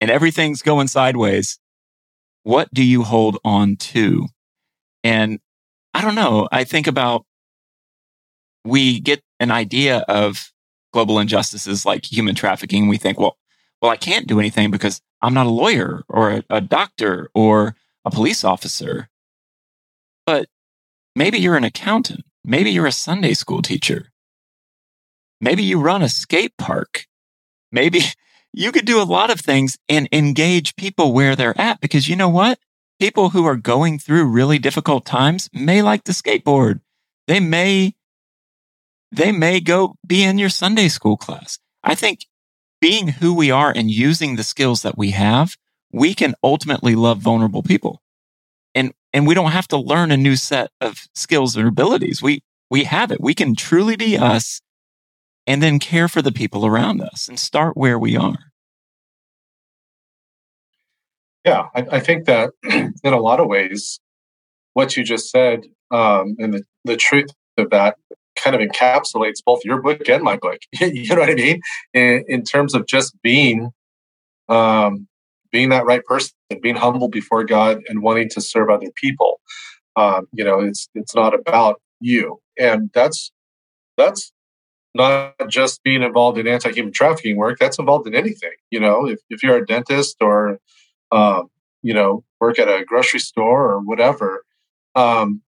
and 0.00 0.10
everything's 0.10 0.62
going 0.62 0.88
sideways, 0.88 1.58
what 2.42 2.72
do 2.72 2.84
you 2.84 3.02
hold 3.02 3.38
on 3.44 3.76
to? 3.76 4.26
And 5.02 5.40
I 5.94 6.02
don't 6.02 6.14
know. 6.14 6.48
I 6.52 6.64
think 6.64 6.86
about 6.86 7.24
we 8.64 9.00
get 9.00 9.22
an 9.40 9.50
idea 9.50 10.04
of 10.08 10.52
global 10.92 11.18
injustices 11.18 11.86
like 11.86 12.04
human 12.04 12.34
trafficking. 12.34 12.88
We 12.88 12.98
think, 12.98 13.18
well, 13.18 13.36
well, 13.80 13.90
I 13.90 13.96
can't 13.96 14.26
do 14.26 14.40
anything 14.40 14.70
because 14.70 15.00
I'm 15.22 15.34
not 15.34 15.46
a 15.46 15.50
lawyer 15.50 16.02
or 16.08 16.30
a, 16.30 16.44
a 16.50 16.60
doctor 16.60 17.30
or 17.34 17.76
a 18.04 18.10
police 18.10 18.44
officer. 18.44 19.08
But 20.24 20.48
maybe 21.14 21.38
you're 21.38 21.56
an 21.56 21.64
accountant. 21.64 22.24
Maybe 22.44 22.70
you're 22.70 22.86
a 22.86 22.92
Sunday 22.92 23.34
school 23.34 23.62
teacher. 23.62 24.10
Maybe 25.40 25.62
you 25.62 25.80
run 25.80 26.02
a 26.02 26.08
skate 26.08 26.56
park. 26.56 27.06
Maybe 27.70 28.00
you 28.56 28.72
could 28.72 28.86
do 28.86 29.00
a 29.00 29.04
lot 29.04 29.30
of 29.30 29.38
things 29.38 29.76
and 29.86 30.08
engage 30.10 30.76
people 30.76 31.12
where 31.12 31.36
they're 31.36 31.60
at 31.60 31.78
because 31.78 32.08
you 32.08 32.16
know 32.16 32.30
what? 32.30 32.58
People 32.98 33.28
who 33.28 33.44
are 33.44 33.54
going 33.54 33.98
through 33.98 34.24
really 34.24 34.58
difficult 34.58 35.04
times 35.04 35.50
may 35.52 35.82
like 35.82 36.04
to 36.04 36.12
skateboard. 36.12 36.80
They 37.26 37.38
may, 37.38 37.94
they 39.12 39.30
may 39.30 39.60
go 39.60 39.96
be 40.06 40.24
in 40.24 40.38
your 40.38 40.48
Sunday 40.48 40.88
school 40.88 41.18
class. 41.18 41.58
I 41.84 41.94
think 41.94 42.24
being 42.80 43.08
who 43.08 43.34
we 43.34 43.50
are 43.50 43.70
and 43.70 43.90
using 43.90 44.36
the 44.36 44.42
skills 44.42 44.80
that 44.80 44.96
we 44.96 45.10
have, 45.10 45.56
we 45.92 46.14
can 46.14 46.34
ultimately 46.42 46.94
love 46.94 47.18
vulnerable 47.18 47.62
people. 47.62 48.00
And, 48.74 48.94
and 49.12 49.26
we 49.26 49.34
don't 49.34 49.52
have 49.52 49.68
to 49.68 49.76
learn 49.76 50.10
a 50.10 50.16
new 50.16 50.34
set 50.34 50.70
of 50.80 51.02
skills 51.14 51.58
or 51.58 51.66
abilities. 51.66 52.22
We, 52.22 52.42
we 52.70 52.84
have 52.84 53.12
it. 53.12 53.20
We 53.20 53.34
can 53.34 53.54
truly 53.54 53.96
be 53.96 54.16
us 54.16 54.62
and 55.46 55.62
then 55.62 55.78
care 55.78 56.08
for 56.08 56.22
the 56.22 56.32
people 56.32 56.64
around 56.64 57.02
us 57.02 57.28
and 57.28 57.38
start 57.38 57.76
where 57.76 57.98
we 57.98 58.16
are. 58.16 58.45
Yeah, 61.46 61.68
I, 61.76 61.86
I 61.92 62.00
think 62.00 62.26
that 62.26 62.50
in 62.64 62.92
a 63.04 63.20
lot 63.20 63.38
of 63.38 63.46
ways, 63.46 64.00
what 64.74 64.96
you 64.96 65.04
just 65.04 65.30
said 65.30 65.62
um, 65.92 66.34
and 66.38 66.52
the, 66.54 66.62
the 66.84 66.96
truth 66.96 67.30
of 67.56 67.70
that 67.70 67.96
kind 68.36 68.56
of 68.56 68.60
encapsulates 68.60 69.36
both 69.46 69.64
your 69.64 69.80
book 69.80 70.08
and 70.08 70.22
my 70.22 70.36
book. 70.36 70.58
you 70.80 71.08
know 71.14 71.20
what 71.20 71.30
I 71.30 71.34
mean? 71.34 71.60
In, 71.94 72.24
in 72.26 72.42
terms 72.42 72.74
of 72.74 72.86
just 72.86 73.16
being, 73.22 73.70
um, 74.48 75.06
being 75.52 75.68
that 75.70 75.86
right 75.86 76.04
person, 76.04 76.32
being 76.60 76.76
humble 76.76 77.08
before 77.08 77.44
God, 77.44 77.80
and 77.88 78.02
wanting 78.02 78.28
to 78.30 78.40
serve 78.40 78.68
other 78.68 78.90
people. 78.96 79.40
Um, 79.94 80.26
you 80.32 80.44
know, 80.44 80.60
it's 80.60 80.88
it's 80.94 81.14
not 81.14 81.32
about 81.32 81.80
you, 82.00 82.40
and 82.58 82.90
that's 82.92 83.32
that's 83.96 84.32
not 84.94 85.34
just 85.48 85.82
being 85.84 86.02
involved 86.02 86.38
in 86.38 86.46
anti-human 86.46 86.92
trafficking 86.92 87.36
work. 87.36 87.58
That's 87.58 87.78
involved 87.78 88.06
in 88.06 88.14
anything. 88.14 88.52
You 88.70 88.80
know, 88.80 89.06
if 89.06 89.20
if 89.30 89.42
you're 89.42 89.56
a 89.56 89.66
dentist 89.66 90.16
or 90.20 90.58
um, 91.12 91.48
you 91.82 91.94
know 91.94 92.24
work 92.40 92.58
at 92.58 92.68
a 92.68 92.84
grocery 92.84 93.20
store 93.20 93.72
or 93.72 93.80
whatever, 93.80 94.44
um, 94.94 95.42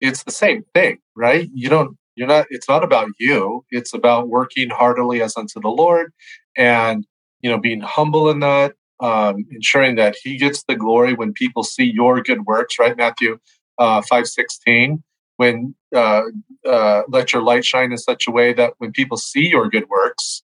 it's 0.00 0.24
the 0.24 0.32
same 0.32 0.64
thing, 0.74 0.98
right? 1.16 1.48
You 1.54 1.68
don't 1.68 1.96
you're 2.16 2.28
not 2.28 2.46
it's 2.50 2.68
not 2.68 2.84
about 2.84 3.08
you. 3.18 3.64
It's 3.70 3.94
about 3.94 4.28
working 4.28 4.70
heartily 4.70 5.22
as 5.22 5.36
unto 5.36 5.60
the 5.60 5.68
lord 5.68 6.12
and 6.56 7.06
you 7.42 7.50
know 7.50 7.58
being 7.58 7.80
humble 7.80 8.30
in 8.30 8.40
that 8.40 8.74
um, 9.00 9.44
ensuring 9.50 9.96
that 9.96 10.16
he 10.22 10.38
gets 10.38 10.64
the 10.64 10.76
glory 10.76 11.14
when 11.14 11.32
people 11.32 11.62
see 11.64 11.84
your 11.84 12.22
good 12.22 12.44
works 12.46 12.78
right? 12.78 12.96
Matthew 12.96 13.38
uh, 13.78 14.02
516 14.02 15.02
when 15.36 15.74
uh, 15.94 16.22
uh, 16.68 17.02
let 17.08 17.32
your 17.32 17.42
light 17.42 17.64
shine 17.64 17.90
in 17.92 17.98
such 17.98 18.28
a 18.28 18.30
way 18.30 18.52
that 18.52 18.74
when 18.78 18.92
people 18.92 19.16
see 19.16 19.48
your 19.48 19.68
good 19.68 19.88
works 19.88 20.42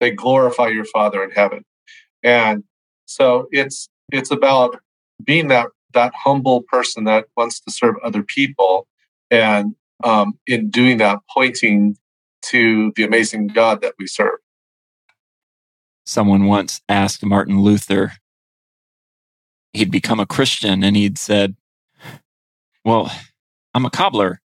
they 0.00 0.10
glorify 0.10 0.68
your 0.68 0.84
father 0.84 1.22
in 1.24 1.30
heaven. 1.30 1.64
And 2.22 2.64
so 3.06 3.48
it's 3.52 3.88
it's 4.12 4.30
about 4.30 4.80
being 5.22 5.48
that 5.48 5.68
that 5.92 6.12
humble 6.14 6.62
person 6.62 7.04
that 7.04 7.26
wants 7.36 7.60
to 7.60 7.70
serve 7.70 7.94
other 8.04 8.22
people 8.22 8.86
and 9.30 9.74
um, 10.02 10.38
in 10.46 10.68
doing 10.70 10.98
that, 10.98 11.20
pointing 11.32 11.96
to 12.42 12.92
the 12.96 13.04
amazing 13.04 13.46
God 13.46 13.80
that 13.80 13.94
we 13.98 14.06
serve. 14.06 14.38
Someone 16.04 16.44
once 16.44 16.82
asked 16.88 17.24
Martin 17.24 17.60
Luther, 17.60 18.12
he'd 19.72 19.90
become 19.90 20.20
a 20.20 20.26
Christian, 20.26 20.84
and 20.84 20.96
he'd 20.96 21.16
said, 21.16 21.56
Well, 22.84 23.10
I'm 23.72 23.86
a 23.86 23.90
cobbler, 23.90 24.40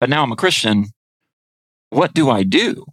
but 0.00 0.08
now 0.08 0.22
I'm 0.22 0.32
a 0.32 0.36
Christian. 0.36 0.86
What 1.90 2.14
do 2.14 2.30
I 2.30 2.42
do? 2.42 2.86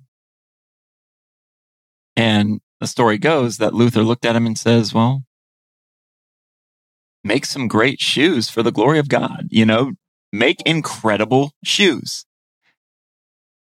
And 2.18 2.60
the 2.80 2.88
story 2.88 3.18
goes 3.18 3.58
that 3.58 3.74
Luther 3.74 4.04
looked 4.04 4.26
at 4.26 4.36
him 4.36 4.46
and 4.46 4.58
says, 4.58 4.94
Well, 4.94 5.24
make 7.26 7.46
some 7.46 7.68
great 7.68 8.00
shoes 8.00 8.50
for 8.50 8.64
the 8.64 8.72
glory 8.72 9.00
of 9.00 9.10
God. 9.10 9.48
You 9.50 9.66
know, 9.66 9.94
make 10.32 10.62
incredible 10.62 11.52
shoes. 11.66 12.26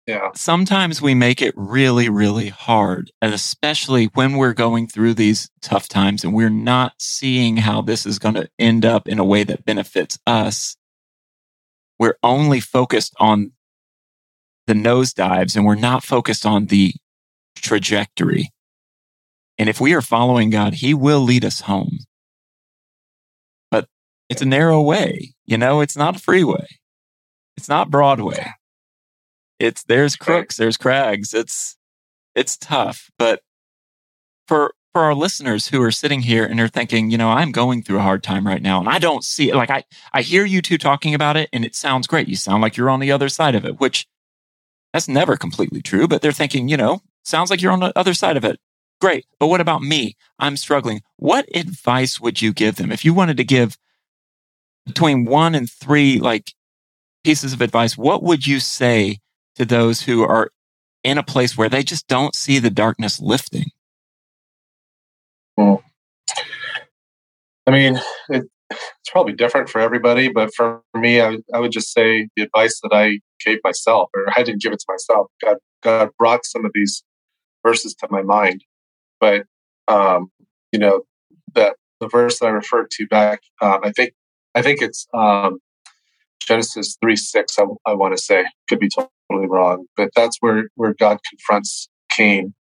Yeah. 0.06 0.30
Sometimes 0.34 1.00
we 1.00 1.14
make 1.14 1.40
it 1.40 1.54
really, 1.56 2.10
really 2.10 2.50
hard. 2.50 3.10
And 3.22 3.32
especially 3.32 4.06
when 4.12 4.34
we're 4.36 4.52
going 4.52 4.86
through 4.86 5.14
these 5.14 5.50
tough 5.62 5.88
times 5.88 6.22
and 6.22 6.34
we're 6.34 6.50
not 6.50 6.92
seeing 6.98 7.56
how 7.56 7.80
this 7.80 8.04
is 8.04 8.18
going 8.18 8.34
to 8.34 8.50
end 8.58 8.84
up 8.84 9.08
in 9.08 9.18
a 9.18 9.24
way 9.24 9.44
that 9.44 9.64
benefits 9.64 10.18
us. 10.26 10.76
We're 11.98 12.18
only 12.22 12.60
focused 12.60 13.14
on 13.18 13.52
the 14.66 14.74
nosedives 14.74 15.56
and 15.56 15.64
we're 15.64 15.74
not 15.74 16.04
focused 16.04 16.44
on 16.44 16.66
the 16.66 16.92
trajectory. 17.56 18.50
And 19.56 19.70
if 19.70 19.80
we 19.80 19.94
are 19.94 20.02
following 20.02 20.50
God, 20.50 20.74
He 20.74 20.92
will 20.92 21.20
lead 21.20 21.46
us 21.46 21.62
home. 21.62 22.00
It's 24.28 24.42
a 24.42 24.46
narrow 24.46 24.80
way, 24.80 25.34
you 25.44 25.58
know, 25.58 25.80
it's 25.80 25.96
not 25.96 26.16
a 26.16 26.18
freeway. 26.18 26.66
It's 27.56 27.68
not 27.68 27.90
Broadway. 27.90 28.52
It's 29.58 29.84
there's 29.84 30.16
crooks, 30.16 30.56
there's 30.56 30.76
crags. 30.76 31.32
It's 31.34 31.76
it's 32.34 32.56
tough. 32.56 33.10
But 33.18 33.40
for 34.48 34.74
for 34.92 35.02
our 35.02 35.14
listeners 35.14 35.68
who 35.68 35.82
are 35.82 35.90
sitting 35.90 36.20
here 36.20 36.44
and 36.44 36.60
are 36.60 36.68
thinking, 36.68 37.10
you 37.10 37.18
know, 37.18 37.28
I'm 37.28 37.50
going 37.50 37.82
through 37.82 37.98
a 37.98 38.02
hard 38.02 38.22
time 38.22 38.46
right 38.46 38.62
now 38.62 38.78
and 38.78 38.88
I 38.88 39.00
don't 39.00 39.24
see 39.24 39.50
it. 39.50 39.56
Like 39.56 39.70
I, 39.70 39.82
I 40.12 40.22
hear 40.22 40.44
you 40.44 40.62
two 40.62 40.78
talking 40.78 41.14
about 41.14 41.36
it 41.36 41.48
and 41.52 41.64
it 41.64 41.74
sounds 41.74 42.06
great. 42.06 42.28
You 42.28 42.36
sound 42.36 42.62
like 42.62 42.76
you're 42.76 42.90
on 42.90 43.00
the 43.00 43.10
other 43.10 43.28
side 43.28 43.56
of 43.56 43.64
it, 43.64 43.80
which 43.80 44.06
that's 44.92 45.08
never 45.08 45.36
completely 45.36 45.82
true, 45.82 46.06
but 46.06 46.22
they're 46.22 46.30
thinking, 46.30 46.68
you 46.68 46.76
know, 46.76 47.00
sounds 47.24 47.50
like 47.50 47.60
you're 47.60 47.72
on 47.72 47.80
the 47.80 47.92
other 47.98 48.14
side 48.14 48.36
of 48.36 48.44
it. 48.44 48.60
Great. 49.00 49.26
But 49.40 49.48
what 49.48 49.60
about 49.60 49.82
me? 49.82 50.16
I'm 50.38 50.56
struggling. 50.56 51.02
What 51.16 51.48
advice 51.56 52.20
would 52.20 52.40
you 52.40 52.52
give 52.52 52.76
them 52.76 52.92
if 52.92 53.04
you 53.04 53.12
wanted 53.12 53.36
to 53.38 53.44
give 53.44 53.76
between 54.86 55.24
one 55.24 55.54
and 55.54 55.70
three 55.70 56.18
like 56.18 56.52
pieces 57.24 57.52
of 57.52 57.60
advice? 57.60 57.96
What 57.96 58.22
would 58.22 58.46
you 58.46 58.60
say 58.60 59.18
to 59.56 59.64
those 59.64 60.02
who 60.02 60.22
are 60.22 60.50
in 61.02 61.18
a 61.18 61.22
place 61.22 61.56
where 61.56 61.68
they 61.68 61.82
just 61.82 62.06
don't 62.08 62.34
see 62.34 62.58
the 62.58 62.70
darkness 62.70 63.20
lifting? 63.20 63.66
Well, 65.56 65.82
I 67.66 67.70
mean, 67.70 68.00
it, 68.28 68.44
it's 68.70 69.10
probably 69.10 69.34
different 69.34 69.68
for 69.68 69.80
everybody, 69.80 70.28
but 70.28 70.54
for 70.54 70.82
me, 70.94 71.20
I, 71.20 71.38
I 71.52 71.60
would 71.60 71.72
just 71.72 71.92
say 71.92 72.28
the 72.36 72.42
advice 72.42 72.80
that 72.82 72.92
I 72.92 73.20
gave 73.44 73.58
myself, 73.62 74.10
or 74.14 74.24
I 74.36 74.42
didn't 74.42 74.62
give 74.62 74.72
it 74.72 74.80
to 74.80 74.86
myself. 74.88 75.28
God, 75.42 75.56
God 75.82 76.10
brought 76.18 76.44
some 76.44 76.64
of 76.64 76.72
these 76.74 77.04
verses 77.64 77.94
to 77.96 78.08
my 78.10 78.22
mind, 78.22 78.64
but 79.20 79.44
um, 79.88 80.30
you 80.72 80.78
know 80.78 81.02
that 81.54 81.76
the 82.00 82.08
verse 82.08 82.40
that 82.40 82.46
I 82.46 82.50
referred 82.50 82.90
to 82.92 83.06
back, 83.06 83.40
um, 83.60 83.80
I 83.84 83.92
think, 83.92 84.12
I 84.54 84.62
think 84.62 84.80
it's 84.82 85.06
um, 85.14 85.58
Genesis 86.40 86.96
three 87.00 87.16
six. 87.16 87.58
I, 87.58 87.64
I 87.86 87.94
want 87.94 88.16
to 88.16 88.22
say 88.22 88.44
could 88.68 88.78
be 88.78 88.88
totally 88.88 89.48
wrong, 89.48 89.86
but 89.96 90.10
that's 90.14 90.36
where 90.40 90.68
where 90.76 90.94
God 90.94 91.18
confronts 91.28 91.88
Cain 92.10 92.54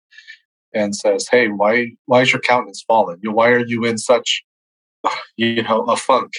and 0.75 0.95
says, 0.95 1.29
"Hey, 1.31 1.49
why 1.49 1.93
why 2.07 2.23
is 2.23 2.33
your 2.33 2.41
countenance 2.41 2.85
fallen? 2.87 3.19
Why 3.25 3.51
are 3.51 3.65
you 3.65 3.85
in 3.85 3.99
such 3.99 4.43
you 5.37 5.63
know 5.63 5.83
a 5.85 5.97
funk? 5.97 6.33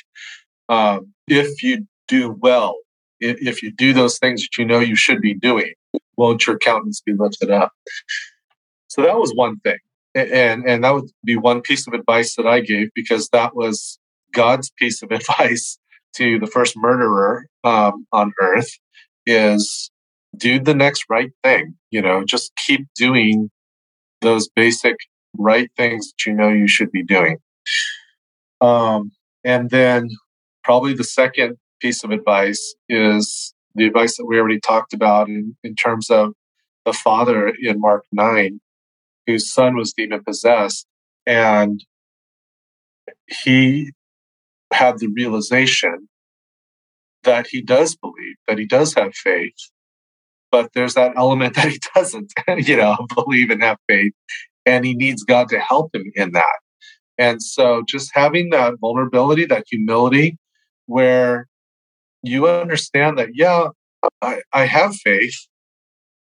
Um, 0.70 1.14
if 1.28 1.64
you 1.64 1.88
do 2.08 2.38
well, 2.42 2.78
if 3.20 3.62
you 3.64 3.72
do 3.72 3.94
those 3.94 4.18
things 4.20 4.42
that 4.42 4.58
you 4.58 4.66
know 4.66 4.80
you 4.80 4.96
should 4.96 5.22
be 5.22 5.34
doing, 5.34 5.74
won't 6.18 6.48
your 6.48 6.58
countenance 6.58 7.02
be 7.06 7.14
lifted 7.14 7.52
up?" 7.52 7.72
So 8.88 9.02
that 9.04 9.18
was 9.18 9.34
one 9.34 9.60
thing, 9.60 9.80
and 10.16 10.66
and 10.68 10.84
that 10.84 10.94
would 10.94 11.10
be 11.26 11.38
one 11.38 11.62
piece 11.62 11.88
of 11.88 11.94
advice 11.94 12.36
that 12.36 12.48
I 12.48 12.62
gave 12.62 12.90
because 12.96 13.30
that 13.30 13.56
was 13.56 14.00
God's 14.34 14.72
piece 14.78 15.02
of 15.02 15.12
advice 15.12 15.78
to 16.15 16.39
the 16.39 16.48
first 16.48 16.76
murderer 16.78 17.48
um, 17.63 18.06
on 18.12 18.34
earth 18.41 18.70
is 19.26 19.91
do 20.36 20.60
the 20.60 20.74
next 20.74 21.06
right 21.10 21.32
thing. 21.44 21.76
You 21.89 22.02
know, 22.02 22.24
just 22.24 22.52
keep 22.56 22.88
doing 22.96 23.50
those 24.22 24.50
basic 24.56 24.96
right 25.38 25.70
things 25.78 26.12
that 26.12 26.30
you 26.30 26.34
know 26.36 26.50
you 26.50 26.67
should 26.67 26.91
be 26.91 27.04
doing. 27.04 27.38
Um, 28.60 29.12
and 29.44 29.70
then 29.70 30.10
probably 30.63 30.94
the 30.94 31.04
second 31.04 31.58
piece 31.80 32.04
of 32.04 32.12
advice 32.12 32.76
is 32.88 33.54
the 33.76 33.88
advice 33.88 34.17
that 34.17 34.26
we 34.26 34.38
already 34.38 34.60
talked 34.60 34.94
about 34.94 35.28
in, 35.28 35.56
in 35.63 35.76
terms 35.76 36.10
of 36.10 36.34
the 36.86 36.94
father 36.94 37.52
in 37.62 37.80
Mark 37.80 38.06
9, 38.12 38.60
whose 39.26 39.52
son 39.52 39.76
was 39.76 39.94
demon 39.94 40.24
possessed. 40.24 40.86
And 41.26 41.84
he 43.28 43.91
had 44.72 45.00
the 45.00 45.08
realization 45.08 46.08
that 47.24 47.48
he 47.48 47.62
does 47.62 47.96
believe, 47.96 48.36
that 48.48 48.58
he 48.58 48.66
does 48.66 48.94
have 48.96 49.14
faith, 49.14 49.56
but 50.52 50.72
there's 50.74 50.96
that 50.96 51.14
element 51.18 51.56
that 51.58 51.70
he 51.70 51.80
doesn't, 51.96 52.34
you 52.58 52.78
know, 52.78 52.98
believe 53.16 53.50
and 53.50 53.64
have 53.64 53.78
faith, 53.88 54.14
and 54.66 54.86
he 54.86 54.96
needs 54.96 55.24
God 55.24 55.50
to 55.50 55.60
help 55.60 55.96
him 55.96 56.12
in 56.16 56.32
that. 56.34 56.60
And 57.18 57.42
so, 57.42 57.84
just 57.88 58.12
having 58.14 58.50
that 58.52 58.76
vulnerability, 58.80 59.46
that 59.46 59.66
humility, 59.70 60.38
where 60.88 61.48
you 62.24 62.48
understand 62.48 63.18
that, 63.18 63.30
yeah, 63.34 63.70
I, 64.22 64.42
I 64.54 64.66
have 64.66 64.96
faith, 64.96 65.36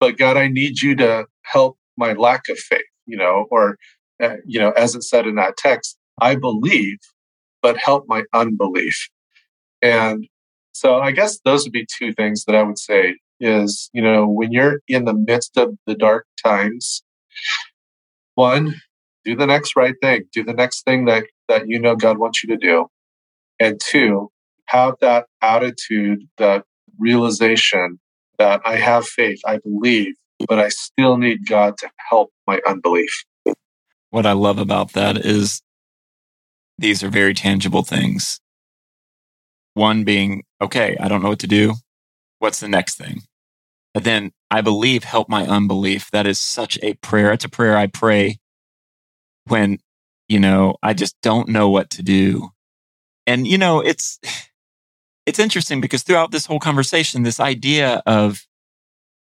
but 0.00 0.18
God, 0.18 0.36
I 0.36 0.48
need 0.48 0.80
you 0.80 0.94
to 0.96 1.26
help 1.42 1.78
my 1.96 2.12
lack 2.12 2.48
of 2.48 2.58
faith, 2.58 2.80
you 3.06 3.16
know, 3.16 3.46
or, 3.50 3.76
uh, 4.22 4.36
you 4.46 4.58
know, 4.58 4.70
as 4.72 4.94
it 4.94 5.02
said 5.02 5.26
in 5.26 5.36
that 5.36 5.56
text, 5.56 5.96
I 6.20 6.34
believe, 6.34 6.98
but 7.62 7.78
help 7.78 8.04
my 8.08 8.24
unbelief. 8.32 9.08
And 9.80 10.26
so 10.72 10.98
I 10.98 11.12
guess 11.12 11.38
those 11.44 11.64
would 11.64 11.72
be 11.72 11.86
two 11.98 12.12
things 12.12 12.44
that 12.44 12.54
I 12.54 12.62
would 12.62 12.78
say 12.78 13.16
is, 13.40 13.90
you 13.92 14.02
know, 14.02 14.26
when 14.26 14.52
you're 14.52 14.80
in 14.88 15.04
the 15.04 15.14
midst 15.14 15.56
of 15.56 15.74
the 15.86 15.94
dark 15.94 16.26
times, 16.42 17.02
one, 18.34 18.74
do 19.24 19.36
the 19.36 19.46
next 19.46 19.76
right 19.76 19.94
thing, 20.00 20.24
do 20.32 20.42
the 20.42 20.52
next 20.52 20.84
thing 20.84 21.04
that, 21.06 21.24
that 21.48 21.68
you 21.68 21.78
know 21.78 21.96
God 21.96 22.18
wants 22.18 22.42
you 22.42 22.48
to 22.50 22.56
do. 22.56 22.86
And 23.60 23.80
two, 23.80 24.30
have 24.66 24.94
that 25.00 25.26
attitude, 25.40 26.22
that 26.38 26.64
realization 26.98 28.00
that 28.38 28.60
I 28.64 28.76
have 28.76 29.06
faith, 29.06 29.40
I 29.46 29.58
believe, 29.58 30.14
but 30.48 30.58
I 30.58 30.68
still 30.68 31.18
need 31.18 31.46
God 31.48 31.76
to 31.78 31.90
help 32.08 32.30
my 32.46 32.60
unbelief. 32.66 33.24
What 34.10 34.26
I 34.26 34.32
love 34.32 34.58
about 34.58 34.92
that 34.92 35.18
is 35.18 35.62
these 36.82 37.02
are 37.02 37.08
very 37.08 37.32
tangible 37.32 37.82
things. 37.82 38.40
One 39.74 40.04
being, 40.04 40.42
okay, 40.60 40.96
I 41.00 41.08
don't 41.08 41.22
know 41.22 41.30
what 41.30 41.38
to 41.38 41.46
do. 41.46 41.74
What's 42.40 42.60
the 42.60 42.68
next 42.68 42.96
thing? 42.96 43.22
But 43.94 44.04
then 44.04 44.32
I 44.50 44.62
believe, 44.62 45.04
help 45.04 45.28
my 45.28 45.46
unbelief. 45.46 46.10
That 46.10 46.26
is 46.26 46.38
such 46.40 46.78
a 46.82 46.94
prayer. 46.94 47.32
It's 47.32 47.44
a 47.44 47.48
prayer 47.48 47.76
I 47.76 47.86
pray 47.86 48.38
when, 49.46 49.78
you 50.28 50.40
know, 50.40 50.74
I 50.82 50.92
just 50.92 51.16
don't 51.22 51.48
know 51.48 51.70
what 51.70 51.88
to 51.90 52.02
do. 52.02 52.50
And, 53.26 53.46
you 53.46 53.58
know, 53.58 53.80
it's, 53.80 54.18
it's 55.24 55.38
interesting 55.38 55.80
because 55.80 56.02
throughout 56.02 56.32
this 56.32 56.46
whole 56.46 56.58
conversation, 56.58 57.22
this 57.22 57.38
idea 57.38 58.02
of 58.06 58.44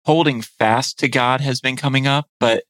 holding 0.05 0.41
fast 0.41 0.99
to 0.99 1.07
God 1.07 1.39
has 1.39 1.61
been 1.61 1.77
coming 1.77 2.07
up, 2.07 2.27
but 2.41 2.65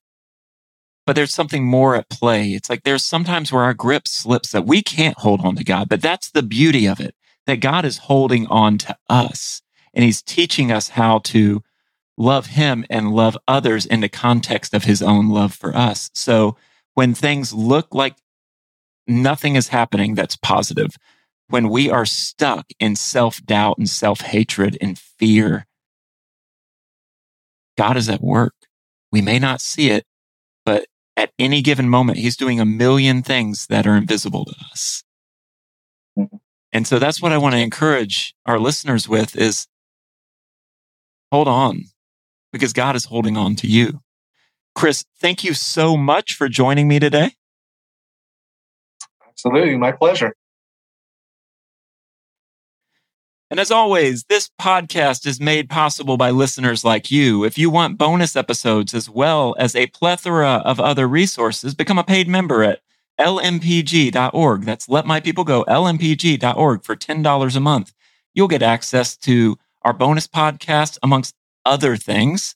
but 1.07 1.15
there's 1.15 1.33
something 1.33 1.65
more 1.65 1.95
at 1.95 2.09
play. 2.09 2.49
It's 2.49 2.69
like 2.69 2.83
there's 2.83 3.05
sometimes 3.05 3.51
where 3.51 3.63
our 3.63 3.73
grip 3.73 4.09
slips 4.09 4.51
that 4.51 4.67
we 4.67 4.83
can't 4.83 5.17
hold 5.17 5.39
on 5.39 5.55
to 5.55 5.63
God, 5.63 5.87
but 5.87 6.01
that's 6.01 6.29
the 6.29 6.43
beauty 6.43 6.85
of 6.85 6.99
it, 6.99 7.15
that 7.45 7.61
God 7.61 7.85
is 7.85 7.97
holding 7.97 8.45
on 8.47 8.77
to 8.79 8.97
us 9.09 9.61
and 9.93 10.03
he's 10.03 10.21
teaching 10.21 10.69
us 10.69 10.89
how 10.89 11.19
to 11.19 11.63
love 12.17 12.47
him 12.47 12.85
and 12.89 13.13
love 13.13 13.37
others 13.47 13.85
in 13.85 14.01
the 14.01 14.09
context 14.09 14.73
of 14.73 14.83
his 14.83 15.01
own 15.01 15.29
love 15.29 15.53
for 15.53 15.73
us. 15.75 16.09
So 16.13 16.57
when 16.93 17.13
things 17.13 17.53
look 17.53 17.95
like 17.95 18.17
nothing 19.07 19.55
is 19.55 19.69
happening 19.69 20.13
that's 20.13 20.35
positive, 20.35 20.97
when 21.47 21.69
we 21.69 21.89
are 21.89 22.05
stuck 22.05 22.67
in 22.81 22.97
self 22.97 23.41
doubt 23.45 23.77
and 23.77 23.89
self 23.89 24.19
hatred 24.19 24.77
and 24.81 24.99
fear, 24.99 25.67
God 27.77 27.95
is 27.95 28.09
at 28.09 28.21
work. 28.21 28.55
We 29.09 29.21
may 29.21 29.39
not 29.39 29.61
see 29.61 29.89
it, 29.89 30.05
at 31.17 31.31
any 31.39 31.61
given 31.61 31.89
moment, 31.89 32.19
he's 32.19 32.37
doing 32.37 32.59
a 32.59 32.65
million 32.65 33.23
things 33.23 33.67
that 33.67 33.87
are 33.87 33.97
invisible 33.97 34.45
to 34.45 34.55
us. 34.71 35.03
Mm-hmm. 36.17 36.37
And 36.71 36.87
so 36.87 36.99
that's 36.99 37.21
what 37.21 37.31
I 37.31 37.37
want 37.39 37.55
to 37.55 37.61
encourage 37.61 38.35
our 38.45 38.59
listeners 38.59 39.09
with 39.09 39.35
is 39.35 39.67
hold 41.31 41.47
on 41.47 41.85
because 42.53 42.71
God 42.71 42.95
is 42.95 43.05
holding 43.05 43.35
on 43.35 43.55
to 43.57 43.67
you. 43.67 44.01
Chris, 44.75 45.03
thank 45.19 45.43
you 45.43 45.55
so 45.55 45.97
much 45.97 46.35
for 46.35 46.47
joining 46.47 46.87
me 46.87 46.99
today. 46.99 47.31
Absolutely. 49.27 49.75
My 49.75 49.91
pleasure. 49.91 50.35
And 53.49 53.59
as 53.61 53.71
always, 53.71 54.25
this 54.25 54.49
podcast 54.59 55.25
is 55.25 55.39
made 55.39 55.69
possible 55.69 56.17
by 56.17 56.31
listeners 56.31 56.83
like 56.83 57.09
you. 57.09 57.45
If 57.45 57.57
you 57.57 57.69
want 57.69 57.97
bonus 57.97 58.35
episodes 58.35 58.93
as 58.93 59.09
well 59.09 59.55
as 59.57 59.73
a 59.73 59.87
plethora 59.87 60.61
of 60.65 60.81
other 60.81 61.07
resources, 61.07 61.73
become 61.73 61.97
a 61.97 62.03
paid 62.03 62.27
member 62.27 62.61
at 62.61 62.81
lmpg.org. 63.19 64.63
That's 64.63 64.89
let 64.89 65.05
my 65.05 65.21
people 65.21 65.45
go, 65.45 65.63
lmpg.org 65.65 66.83
for 66.83 66.95
$10 66.95 67.55
a 67.55 67.59
month. 67.61 67.93
You'll 68.33 68.49
get 68.49 68.61
access 68.61 69.15
to 69.17 69.57
our 69.81 69.93
bonus 69.93 70.27
podcast 70.27 70.97
amongst 71.01 71.33
other 71.65 71.95
things. 71.95 72.55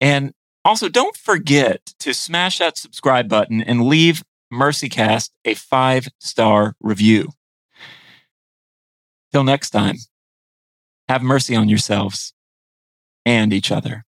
And 0.00 0.32
also, 0.64 0.88
don't 0.88 1.16
forget 1.16 1.92
to 2.00 2.14
smash 2.14 2.58
that 2.58 2.78
subscribe 2.78 3.28
button 3.28 3.60
and 3.60 3.86
leave 3.86 4.22
MercyCast 4.52 5.30
a 5.44 5.54
five 5.54 6.08
star 6.18 6.74
review. 6.80 7.30
Till 9.32 9.44
next 9.44 9.70
time, 9.70 9.96
have 11.08 11.22
mercy 11.22 11.54
on 11.54 11.68
yourselves 11.68 12.34
and 13.24 13.52
each 13.52 13.70
other. 13.70 14.04